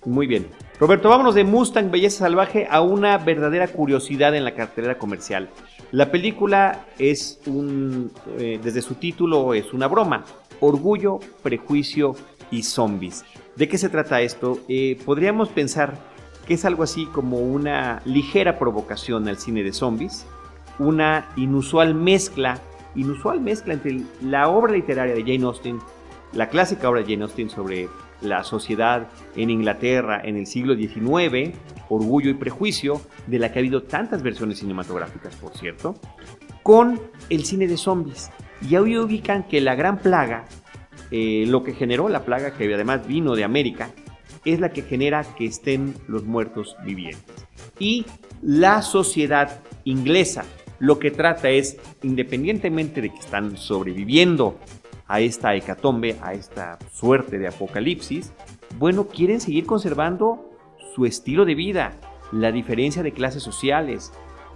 Muy 0.05 0.27
bien. 0.27 0.47
Roberto, 0.79 1.09
vámonos 1.09 1.35
de 1.35 1.45
Mustang 1.45 1.91
Belleza 1.91 2.19
Salvaje 2.19 2.67
a 2.71 2.81
una 2.81 3.19
verdadera 3.19 3.69
curiosidad 3.69 4.35
en 4.35 4.45
la 4.45 4.55
cartelera 4.55 4.99
comercial. 4.99 5.49
La 5.93 6.11
película 6.11 6.87
es 6.99 7.41
un, 7.47 8.11
eh, 8.39 8.59
desde 8.63 8.83
su 8.83 8.95
título 8.95 9.55
es 9.55 9.73
una 9.73 9.87
broma, 9.87 10.25
orgullo, 10.61 11.21
prejuicio 11.43 12.17
y 12.51 12.65
zombies. 12.65 13.25
¿De 13.55 13.69
qué 13.69 13.79
se 13.79 13.89
trata 13.89 14.21
esto? 14.21 14.59
Eh, 14.69 14.99
podríamos 15.05 15.49
pensar 15.49 15.97
que 16.47 16.55
es 16.55 16.65
algo 16.65 16.83
así 16.83 17.07
como 17.07 17.39
una 17.39 18.03
ligera 18.05 18.59
provocación 18.59 19.29
al 19.29 19.39
cine 19.39 19.63
de 19.63 19.73
zombies, 19.73 20.27
una 20.79 21.29
inusual 21.37 21.95
mezcla, 21.95 22.61
inusual 22.95 23.41
mezcla 23.41 23.75
entre 23.75 24.03
la 24.23 24.49
obra 24.49 24.73
literaria 24.73 25.15
de 25.15 25.23
Jane 25.23 25.45
Austen, 25.45 25.79
la 26.33 26.49
clásica 26.49 26.89
obra 26.89 27.03
de 27.03 27.13
Jane 27.13 27.25
Austen 27.25 27.51
sobre 27.51 27.89
la 28.21 28.45
sociedad 28.45 29.09
en 29.35 29.51
Inglaterra 29.51 30.21
en 30.25 30.37
el 30.37 30.47
siglo 30.47 30.75
XIX, 30.75 31.57
Orgullo 31.89 32.31
y 32.31 32.35
Prejuicio, 32.35 33.01
de 33.27 33.39
la 33.39 33.53
que 33.53 33.59
ha 33.59 33.61
habido 33.61 33.83
tantas 33.83 34.23
versiones 34.23 34.59
cinematográficas, 34.59 35.35
por 35.37 35.57
cierto, 35.57 35.95
con 36.63 37.01
el 37.31 37.45
cine 37.45 37.67
de 37.67 37.77
zombies. 37.77 38.31
Y 38.69 38.77
hoy 38.77 38.97
ubican 38.99 39.47
que 39.47 39.61
la 39.61 39.75
gran 39.75 39.99
plaga, 39.99 40.47
eh, 41.11 41.45
lo 41.47 41.63
que 41.63 41.75
generó 41.75 42.09
la 42.09 42.25
plaga, 42.25 42.55
que 42.55 42.73
además 42.73 43.07
vino 43.07 43.35
de 43.35 43.45
América, 43.45 43.91
es 44.45 44.61
la 44.61 44.71
que 44.71 44.83
genera 44.83 45.25
que 45.37 45.45
estén 45.45 45.95
los 46.09 46.25
muertos 46.25 46.77
vivientes. 46.85 47.47
Y 47.79 48.07
la 48.43 48.83
sociedad 48.83 49.61
inglesa 49.85 50.45
lo 50.79 50.99
que 50.99 51.11
trata 51.11 51.49
es, 51.49 51.79
independientemente 52.03 53.01
de 53.01 53.11
que 53.11 53.19
están 53.19 53.57
sobreviviendo 53.57 54.59
a 55.09 55.21
esta 55.21 55.55
hecatombe, 55.55 56.17
a 56.23 56.33
esta 56.33 56.79
suerte 56.93 57.39
de 57.39 57.49
apocalipsis, 57.49 58.33
bueno, 58.79 59.07
quieren 59.07 59.41
seguir 59.41 59.67
conservando 59.67 60.51
su 60.95 61.07
estilo 61.07 61.45
de 61.45 61.55
vida, 61.55 61.93
la 62.33 62.53
diferencia 62.53 63.03
de 63.03 63.13
clases 63.13 63.43
sociales, 63.43 64.13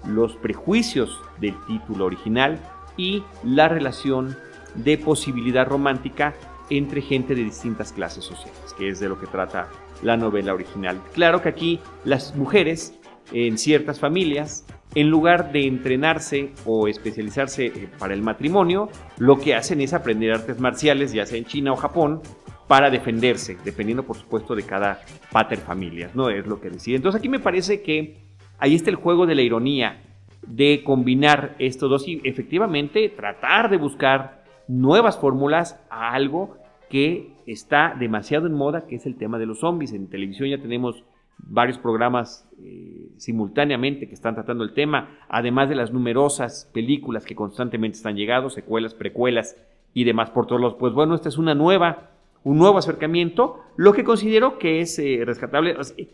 los 0.06 0.36
prejuicios 0.36 1.20
del 1.40 1.54
título 1.66 2.06
original 2.06 2.58
y 2.96 3.22
la 3.44 3.68
relación 3.68 4.36
de 4.74 4.98
posibilidad 4.98 5.66
romántica 5.66 6.34
entre 6.70 7.02
gente 7.02 7.34
de 7.34 7.44
distintas 7.44 7.92
clases 7.92 8.24
sociales, 8.24 8.74
que 8.78 8.88
es 8.88 9.00
de 9.00 9.08
lo 9.08 9.18
que 9.18 9.26
trata 9.26 9.68
la 10.02 10.16
novela 10.16 10.54
original. 10.54 11.00
Claro 11.12 11.42
que 11.42 11.48
aquí 11.48 11.80
las 12.04 12.34
mujeres 12.36 12.94
en 13.32 13.58
ciertas 13.58 14.00
familias 14.00 14.64
en 14.94 15.08
lugar 15.08 15.52
de 15.52 15.66
entrenarse 15.66 16.50
o 16.64 16.88
especializarse 16.88 17.66
eh, 17.66 17.88
para 17.98 18.14
el 18.14 18.22
matrimonio, 18.22 18.88
lo 19.18 19.38
que 19.38 19.54
hacen 19.54 19.80
es 19.80 19.94
aprender 19.94 20.32
artes 20.32 20.58
marciales, 20.58 21.12
ya 21.12 21.26
sea 21.26 21.38
en 21.38 21.44
China 21.44 21.72
o 21.72 21.76
Japón, 21.76 22.22
para 22.66 22.90
defenderse, 22.90 23.56
dependiendo 23.64 24.04
por 24.04 24.16
supuesto 24.16 24.54
de 24.54 24.62
cada 24.62 25.00
pater 25.32 25.58
familias, 25.58 26.14
¿no? 26.14 26.30
Es 26.30 26.46
lo 26.46 26.60
que 26.60 26.70
decide. 26.70 26.96
Entonces 26.96 27.18
aquí 27.18 27.28
me 27.28 27.40
parece 27.40 27.82
que 27.82 28.18
ahí 28.58 28.74
está 28.74 28.90
el 28.90 28.96
juego 28.96 29.26
de 29.26 29.34
la 29.34 29.42
ironía, 29.42 30.02
de 30.46 30.82
combinar 30.84 31.56
estos 31.58 31.90
dos 31.90 32.08
y 32.08 32.20
efectivamente 32.24 33.08
tratar 33.08 33.70
de 33.70 33.76
buscar 33.76 34.44
nuevas 34.68 35.18
fórmulas 35.18 35.80
a 35.90 36.12
algo 36.12 36.56
que 36.88 37.32
está 37.46 37.94
demasiado 37.98 38.46
en 38.46 38.54
moda, 38.54 38.86
que 38.86 38.96
es 38.96 39.06
el 39.06 39.16
tema 39.16 39.38
de 39.38 39.46
los 39.46 39.60
zombies. 39.60 39.92
En 39.92 40.08
televisión 40.08 40.48
ya 40.48 40.58
tenemos 40.58 41.04
varios 41.48 41.78
programas 41.78 42.48
eh, 42.62 43.08
simultáneamente 43.16 44.08
que 44.08 44.14
están 44.14 44.34
tratando 44.34 44.64
el 44.64 44.72
tema, 44.72 45.18
además 45.28 45.68
de 45.68 45.74
las 45.74 45.92
numerosas 45.92 46.70
películas 46.72 47.24
que 47.24 47.34
constantemente 47.34 47.96
están 47.96 48.16
llegando, 48.16 48.50
secuelas, 48.50 48.94
precuelas 48.94 49.56
y 49.94 50.04
demás 50.04 50.30
por 50.30 50.46
todos 50.46 50.60
los. 50.60 50.74
Pues 50.74 50.92
bueno, 50.92 51.14
esta 51.14 51.28
es 51.28 51.38
una 51.38 51.54
nueva, 51.54 52.10
un 52.44 52.58
nuevo 52.58 52.78
acercamiento, 52.78 53.60
lo 53.76 53.92
que 53.92 54.04
considero 54.04 54.58
que 54.58 54.80
es 54.80 54.98
eh, 54.98 55.22
rescatable. 55.24 55.76
es 55.80 55.94
que 55.94 56.06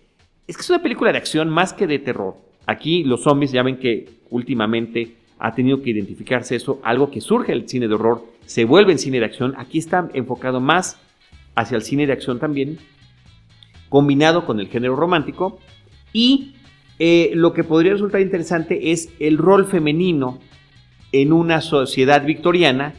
es 0.46 0.70
una 0.70 0.82
película 0.82 1.12
de 1.12 1.18
acción 1.18 1.48
más 1.48 1.72
que 1.72 1.86
de 1.86 1.98
terror. 1.98 2.34
Aquí 2.66 3.04
los 3.04 3.22
zombies 3.22 3.52
ya 3.52 3.62
ven 3.62 3.78
que 3.78 4.08
últimamente 4.30 5.16
ha 5.38 5.52
tenido 5.52 5.82
que 5.82 5.90
identificarse 5.90 6.56
eso, 6.56 6.80
algo 6.82 7.10
que 7.10 7.20
surge 7.20 7.52
el 7.52 7.68
cine 7.68 7.88
de 7.88 7.94
horror, 7.94 8.24
se 8.46 8.64
vuelve 8.64 8.92
en 8.92 8.98
cine 8.98 9.20
de 9.20 9.26
acción. 9.26 9.54
Aquí 9.58 9.78
está 9.78 10.08
enfocado 10.14 10.60
más 10.60 10.98
hacia 11.54 11.76
el 11.76 11.82
cine 11.82 12.06
de 12.06 12.12
acción 12.12 12.38
también, 12.38 12.78
combinado 13.96 14.44
con 14.44 14.61
el 14.61 14.68
género 14.68 14.94
romántico 14.94 15.59
y 16.12 16.52
eh, 16.98 17.30
lo 17.32 17.54
que 17.54 17.64
podría 17.64 17.92
resultar 17.92 18.20
interesante 18.20 18.92
es 18.92 19.09
el 19.20 19.38
rol 19.38 19.64
femenino 19.64 20.38
en 21.12 21.32
una 21.32 21.62
sociedad 21.62 22.22
victoriana 22.22 22.92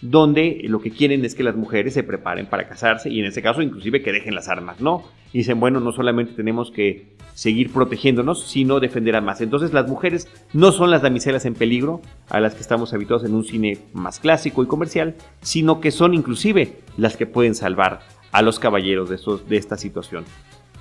donde 0.00 0.62
lo 0.64 0.80
que 0.80 0.90
quieren 0.90 1.22
es 1.26 1.34
que 1.34 1.42
las 1.42 1.54
mujeres 1.54 1.92
se 1.92 2.02
preparen 2.02 2.46
para 2.46 2.66
casarse 2.66 3.10
y 3.10 3.20
en 3.20 3.26
este 3.26 3.42
caso 3.42 3.60
inclusive 3.60 4.00
que 4.00 4.10
dejen 4.10 4.34
las 4.34 4.48
armas, 4.48 4.80
¿no? 4.80 5.02
Dicen, 5.34 5.60
bueno, 5.60 5.80
no 5.80 5.92
solamente 5.92 6.32
tenemos 6.32 6.70
que 6.70 7.18
seguir 7.34 7.70
protegiéndonos, 7.70 8.48
sino 8.48 8.80
defender 8.80 9.16
a 9.16 9.20
más. 9.20 9.42
Entonces 9.42 9.74
las 9.74 9.86
mujeres 9.86 10.28
no 10.54 10.72
son 10.72 10.90
las 10.90 11.02
damiselas 11.02 11.44
en 11.44 11.56
peligro 11.56 12.00
a 12.30 12.40
las 12.40 12.54
que 12.54 12.62
estamos 12.62 12.94
habituados 12.94 13.28
en 13.28 13.34
un 13.34 13.44
cine 13.44 13.76
más 13.92 14.18
clásico 14.18 14.62
y 14.62 14.66
comercial, 14.66 15.14
sino 15.42 15.82
que 15.82 15.90
son 15.90 16.14
inclusive 16.14 16.78
las 16.96 17.18
que 17.18 17.26
pueden 17.26 17.54
salvar 17.54 18.00
a 18.32 18.42
los 18.42 18.58
caballeros 18.58 19.08
de, 19.08 19.16
estos, 19.16 19.48
de 19.48 19.56
esta 19.56 19.76
situación. 19.76 20.24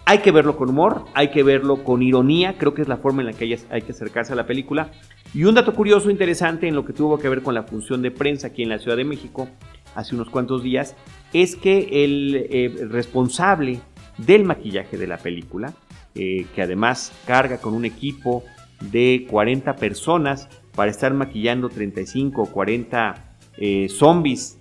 Hay 0.05 0.19
que 0.19 0.31
verlo 0.31 0.55
con 0.55 0.69
humor, 0.69 1.03
hay 1.13 1.31
que 1.31 1.43
verlo 1.43 1.83
con 1.83 2.01
ironía, 2.01 2.57
creo 2.57 2.73
que 2.73 2.81
es 2.81 2.87
la 2.87 2.97
forma 2.97 3.21
en 3.21 3.27
la 3.27 3.33
que 3.33 3.59
hay, 3.69 3.81
que 3.81 3.91
acercarse 3.91 4.31
a 4.31 4.37
la 4.37 4.45
película. 4.45 4.91
Y 5.33 5.43
un 5.43 5.55
dato 5.55 5.73
curioso, 5.73 6.09
interesante, 6.09 6.67
en 6.67 6.75
lo 6.75 6.85
que 6.85 6.93
tuvo 6.93 7.19
que 7.19 7.27
ver 7.27 7.43
con 7.43 7.53
la 7.53 7.63
función 7.63 8.01
de 8.01 8.11
prensa 8.11 8.47
aquí 8.47 8.63
en 8.63 8.69
la 8.69 8.79
Ciudad 8.79 8.95
de 8.95 9.03
México 9.03 9.49
hace 9.95 10.15
unos 10.15 10.29
cuantos 10.29 10.63
días, 10.63 10.95
es 11.33 11.57
que 11.57 12.05
el 12.05 12.47
eh, 12.49 12.87
responsable 12.89 13.81
del 14.17 14.45
maquillaje 14.45 14.97
de 14.97 15.07
la 15.07 15.17
película, 15.17 15.73
eh, 16.15 16.45
que 16.55 16.61
además 16.61 17.11
carga 17.25 17.57
con 17.57 17.73
un 17.73 17.83
equipo 17.83 18.43
de 18.79 19.27
40 19.29 19.75
personas 19.75 20.47
para 20.73 20.91
estar 20.91 21.13
maquillando 21.13 21.67
35 21.67 22.43
o 22.43 22.45
40 22.45 23.35
eh, 23.57 23.89
zombies 23.89 24.57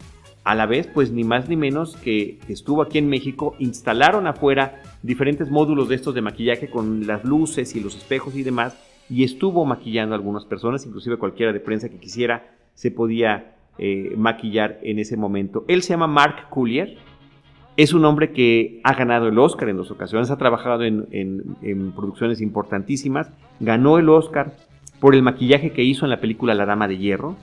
a 0.47 0.55
la 0.55 0.67
vez, 0.67 0.87
pues 0.87 1.11
ni 1.11 1.25
más 1.25 1.49
ni 1.49 1.57
menos 1.57 1.97
que 1.97 2.39
estuvo 2.47 2.81
aquí 2.81 2.99
en 2.99 3.09
México, 3.09 3.57
instalaron 3.59 4.29
afuera 4.29 4.81
diferentes 5.03 5.51
módulos 5.51 5.89
de 5.89 5.97
estos 5.97 6.15
de 6.15 6.23
maquillaje 6.23 6.71
con 6.71 7.05
las 7.05 7.25
luces 7.25 7.75
y 7.75 7.81
los 7.81 7.97
espejos 7.97 8.37
y 8.37 8.45
demás, 8.45 8.79
y 9.11 9.25
estuvo 9.25 9.65
maquillando 9.65 10.15
a 10.15 10.19
algunas 10.19 10.45
personas, 10.45 10.87
inclusive 10.87 11.17
cualquiera 11.17 11.53
de 11.53 11.59
prensa 11.59 11.89
que 11.89 11.99
quisiera 11.99 12.55
se 12.75 12.93
podía 12.93 13.57
eh, 13.79 14.15
maquillar 14.17 14.79
en 14.83 15.01
ese 15.01 15.17
momento. 15.17 15.65
Él 15.67 15.83
se 15.83 15.95
llama 15.95 16.07
Mark 16.07 16.49
Collier, 16.49 16.97
es 17.77 17.93
un 17.93 18.05
hombre 18.05 18.31
que 18.31 18.81
ha 18.85 18.95
ganado 18.95 19.27
el 19.27 19.39
Oscar 19.41 19.69
en 19.69 19.79
dos 19.79 19.91
ocasiones, 19.91 20.31
ha 20.31 20.39
trabajado 20.39 20.85
en 20.85 21.93
producciones 21.97 22.41
importantísimas, 22.41 23.33
ganó 23.59 23.99
el 23.99 24.09
Oscar 24.09 24.55
por 25.01 25.17
el 25.17 25.23
maquillaje 25.23 25.73
que 25.73 25.83
hizo 25.83 26.07
en 26.07 26.11
la 26.11 26.21
película 26.21 26.55
La 26.55 26.67
Dama 26.67 26.87
de 26.87 26.99
Hierro 26.99 27.37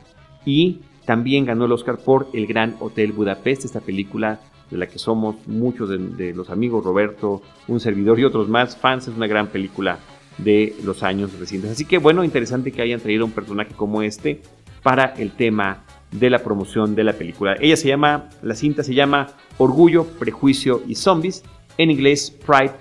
y 0.46 0.80
también 1.06 1.46
ganó 1.46 1.66
el 1.66 1.72
Oscar 1.72 1.98
por 1.98 2.28
El 2.34 2.48
Gran 2.48 2.76
Hotel 2.80 3.12
Budapest, 3.12 3.66
esta 3.66 3.82
película 3.82 4.40
de 4.70 4.78
la 4.78 4.88
que 4.88 5.00
somos 5.00 5.36
muchos 5.48 5.90
de, 5.90 6.34
los 6.34 6.50
amigos, 6.50 6.84
Roberto, 6.84 7.42
un 7.68 7.80
servidor 7.80 8.20
y 8.20 8.24
otros 8.24 8.50
más 8.50 8.78
fans. 8.78 9.08
Es 9.08 9.16
una 9.16 9.28
gran 9.28 9.48
película 9.48 10.00
de 10.38 10.76
los 10.84 11.04
años 11.04 11.38
recientes. 11.38 11.72
Así 11.72 11.86
que 11.86 11.98
bueno, 11.98 12.24
interesante 12.24 12.72
que 12.72 12.82
hayan 12.82 13.00
traído 13.00 13.26
un 13.26 13.32
personaje 13.32 13.74
como 13.76 14.02
este 14.02 14.42
para 14.82 15.14
el 15.18 15.32
tema 15.32 15.84
de 16.12 16.30
la 16.30 16.40
promoción 16.40 16.96
de 16.96 17.04
la 17.04 17.14
película. 17.14 17.56
Ella 17.60 17.76
se 17.76 17.88
llama, 17.88 18.30
la 18.42 18.56
cinta 18.56 18.84
se 18.84 18.94
llama 18.94 19.28
Orgullo, 19.58 20.06
Prejuicio 20.06 20.82
y 20.88 20.96
Zombies, 20.96 21.44
en 21.78 21.92
inglés 21.92 22.32
Pride, 22.46 22.74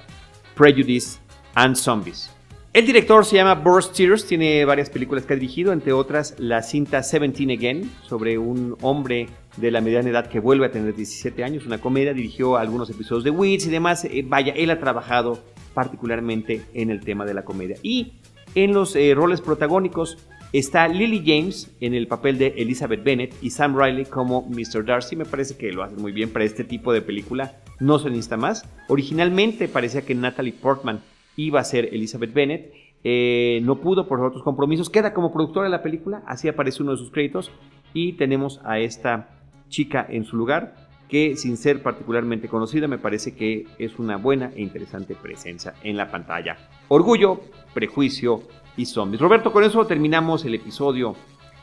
Prejudice 0.55 1.19
and 1.55 1.77
Zombies. 1.77 2.31
El 2.73 2.87
director 2.87 3.27
se 3.27 3.37
llama 3.37 3.57
Boris 3.57 3.89
Steers, 3.89 4.25
tiene 4.25 4.65
varias 4.65 4.89
películas 4.89 5.27
que 5.27 5.35
ha 5.35 5.37
dirigido, 5.37 5.75
entre 5.75 5.93
otras 5.93 6.37
la 6.39 6.63
cinta 6.63 7.03
Seventeen 7.03 7.51
Again, 7.51 7.91
sobre 8.09 8.39
un 8.39 8.79
hombre 8.81 9.29
de 9.59 9.71
la 9.71 9.83
mediana 9.83 10.09
edad 10.09 10.27
que 10.27 10.41
vuelve 10.41 10.65
a 10.65 10.71
tener 10.71 10.95
17 10.95 11.45
años, 11.45 11.67
una 11.67 11.83
comedia, 11.83 12.15
dirigió 12.15 12.57
algunos 12.57 12.89
episodios 12.89 13.25
de 13.25 13.31
Wits 13.31 13.67
y 13.67 13.71
demás. 13.71 14.07
Eh, 14.07 14.25
vaya, 14.27 14.55
él 14.57 14.71
ha 14.71 14.81
trabajado 14.81 15.45
particularmente 15.75 16.63
en 16.73 16.89
el 16.89 17.01
tema 17.01 17.27
de 17.27 17.35
la 17.35 17.45
comedia. 17.45 17.77
Y 17.83 18.15
en 18.55 18.73
los 18.73 18.97
eh, 18.97 19.13
roles 19.15 19.43
protagónicos 19.43 20.17
está 20.55 20.89
Lily 20.89 21.23
James 21.27 21.71
en 21.83 21.93
el 21.93 22.07
papel 22.07 22.39
de 22.39 22.55
Elizabeth 22.57 23.05
Bennet 23.05 23.35
y 23.43 23.51
Sam 23.51 23.79
Riley 23.79 24.07
como 24.07 24.49
Mr. 24.49 24.87
Darcy. 24.87 25.15
Me 25.15 25.27
parece 25.27 25.59
que 25.59 25.73
lo 25.73 25.83
hacen 25.83 26.01
muy 26.01 26.13
bien 26.13 26.31
para 26.31 26.47
este 26.47 26.65
tipo 26.65 26.95
de 26.95 27.03
película, 27.03 27.55
no 27.81 27.99
se 27.99 28.09
necesita 28.09 28.39
más. 28.39 28.65
Originalmente 28.89 29.69
parecía 29.69 30.07
que 30.07 30.15
Natalie 30.15 30.55
Portman 30.55 31.03
iba 31.37 31.61
a 31.61 31.65
ser 31.65 31.87
Elizabeth 31.93 32.33
Bennet. 32.33 32.73
Eh, 33.05 33.61
no 33.65 33.81
pudo 33.81 34.07
por 34.07 34.21
otros 34.21 34.43
compromisos. 34.43 34.91
Queda 34.91 35.13
como 35.13 35.33
productora 35.33 35.65
de 35.65 35.71
la 35.71 35.83
película, 35.83 36.23
así 36.27 36.49
aparece 36.49 36.83
uno 36.83 36.93
de 36.93 36.99
sus 36.99 37.11
créditos. 37.11 37.51
Y 37.95 38.15
tenemos 38.15 38.61
a 38.65 38.79
esta 38.79 39.29
chica 39.69 40.07
en 40.09 40.25
su 40.25 40.37
lugar, 40.37 40.77
que 41.09 41.37
sin 41.37 41.57
ser 41.57 41.83
particularmente 41.83 42.49
conocida, 42.49 42.89
me 42.89 42.99
parece 42.99 43.35
que 43.35 43.67
es 43.79 43.99
una 43.99 44.17
buena 44.17 44.53
e 44.55 44.63
interesante 44.63 45.15
presencia 45.15 45.75
en 45.83 45.97
la 45.97 46.11
pantalla. 46.11 46.57
Orgullo, 46.89 47.41
prejuicio 47.75 48.43
y 48.77 48.87
zombies. 48.87 49.21
Roberto, 49.21 49.53
con 49.53 49.65
eso 49.65 49.85
terminamos 49.87 50.45
el 50.45 50.55
episodio 50.55 51.17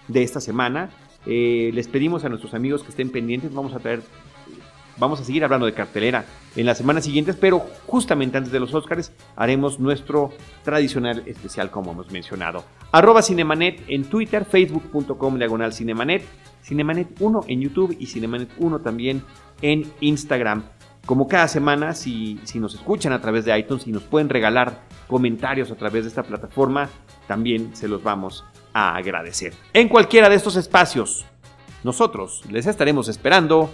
de 0.08 0.24
esta 0.24 0.40
semana. 0.40 0.90
Eh, 1.26 1.72
les 1.74 1.88
pedimos 1.88 2.26
a 2.26 2.30
nuestros 2.30 2.54
amigos 2.54 2.84
que 2.84 2.90
estén 2.90 3.12
pendientes. 3.12 3.54
Vamos 3.54 3.74
a 3.74 3.80
traer 3.80 4.02
vamos 5.00 5.22
a 5.22 5.24
seguir 5.24 5.44
hablando 5.44 5.66
de 5.66 5.74
cartelera 5.74 6.26
en 6.56 6.66
las 6.66 6.78
semanas 6.78 7.06
siguientes, 7.06 7.36
pero 7.36 7.66
justamente 7.88 8.38
antes 8.38 8.52
de 8.52 8.60
los 8.60 8.74
Oscars 8.74 9.12
haremos 9.36 9.80
nuestro 9.80 10.32
tradicional 10.64 11.24
especial 11.26 11.72
como 11.72 11.92
hemos 11.92 12.12
mencionado. 12.12 12.64
Arroba 12.92 13.22
Cinemanet 13.22 13.84
en 13.88 14.04
Twitter, 14.06 14.46
facebook.com 14.46 15.38
diagonal 15.38 15.74
Cinemanet, 15.74 16.24
Cinemanet 16.64 17.08
1 17.20 17.46
en 17.48 17.62
YouTube 17.62 17.96
y 18.00 18.06
Cinemanet 18.08 18.50
1 18.58 18.80
también 18.80 19.24
en 19.62 19.92
Instagram. 20.02 20.64
Como 21.06 21.28
cada 21.28 21.48
semana, 21.48 21.96
si, 21.96 22.40
si 22.44 22.60
nos 22.60 22.76
escuchan 22.76 23.14
a 23.14 23.22
través 23.22 23.46
de 23.46 23.58
iTunes 23.58 23.88
y 23.88 23.92
nos 23.92 24.04
pueden 24.04 24.30
regalar 24.30 24.84
comentarios 25.08 25.72
a 25.72 25.76
través 25.76 26.04
de 26.04 26.10
esta 26.10 26.24
plataforma, 26.24 26.90
también 27.28 27.76
se 27.76 27.88
los 27.88 28.04
vamos 28.04 28.44
a 28.74 28.96
agradecer. 28.96 29.54
En 29.74 29.88
cualquiera 29.88 30.30
de 30.30 30.36
estos 30.36 30.56
espacios, 30.56 31.26
nosotros 31.84 32.44
les 32.52 32.68
estaremos 32.68 33.08
esperando 33.08 33.74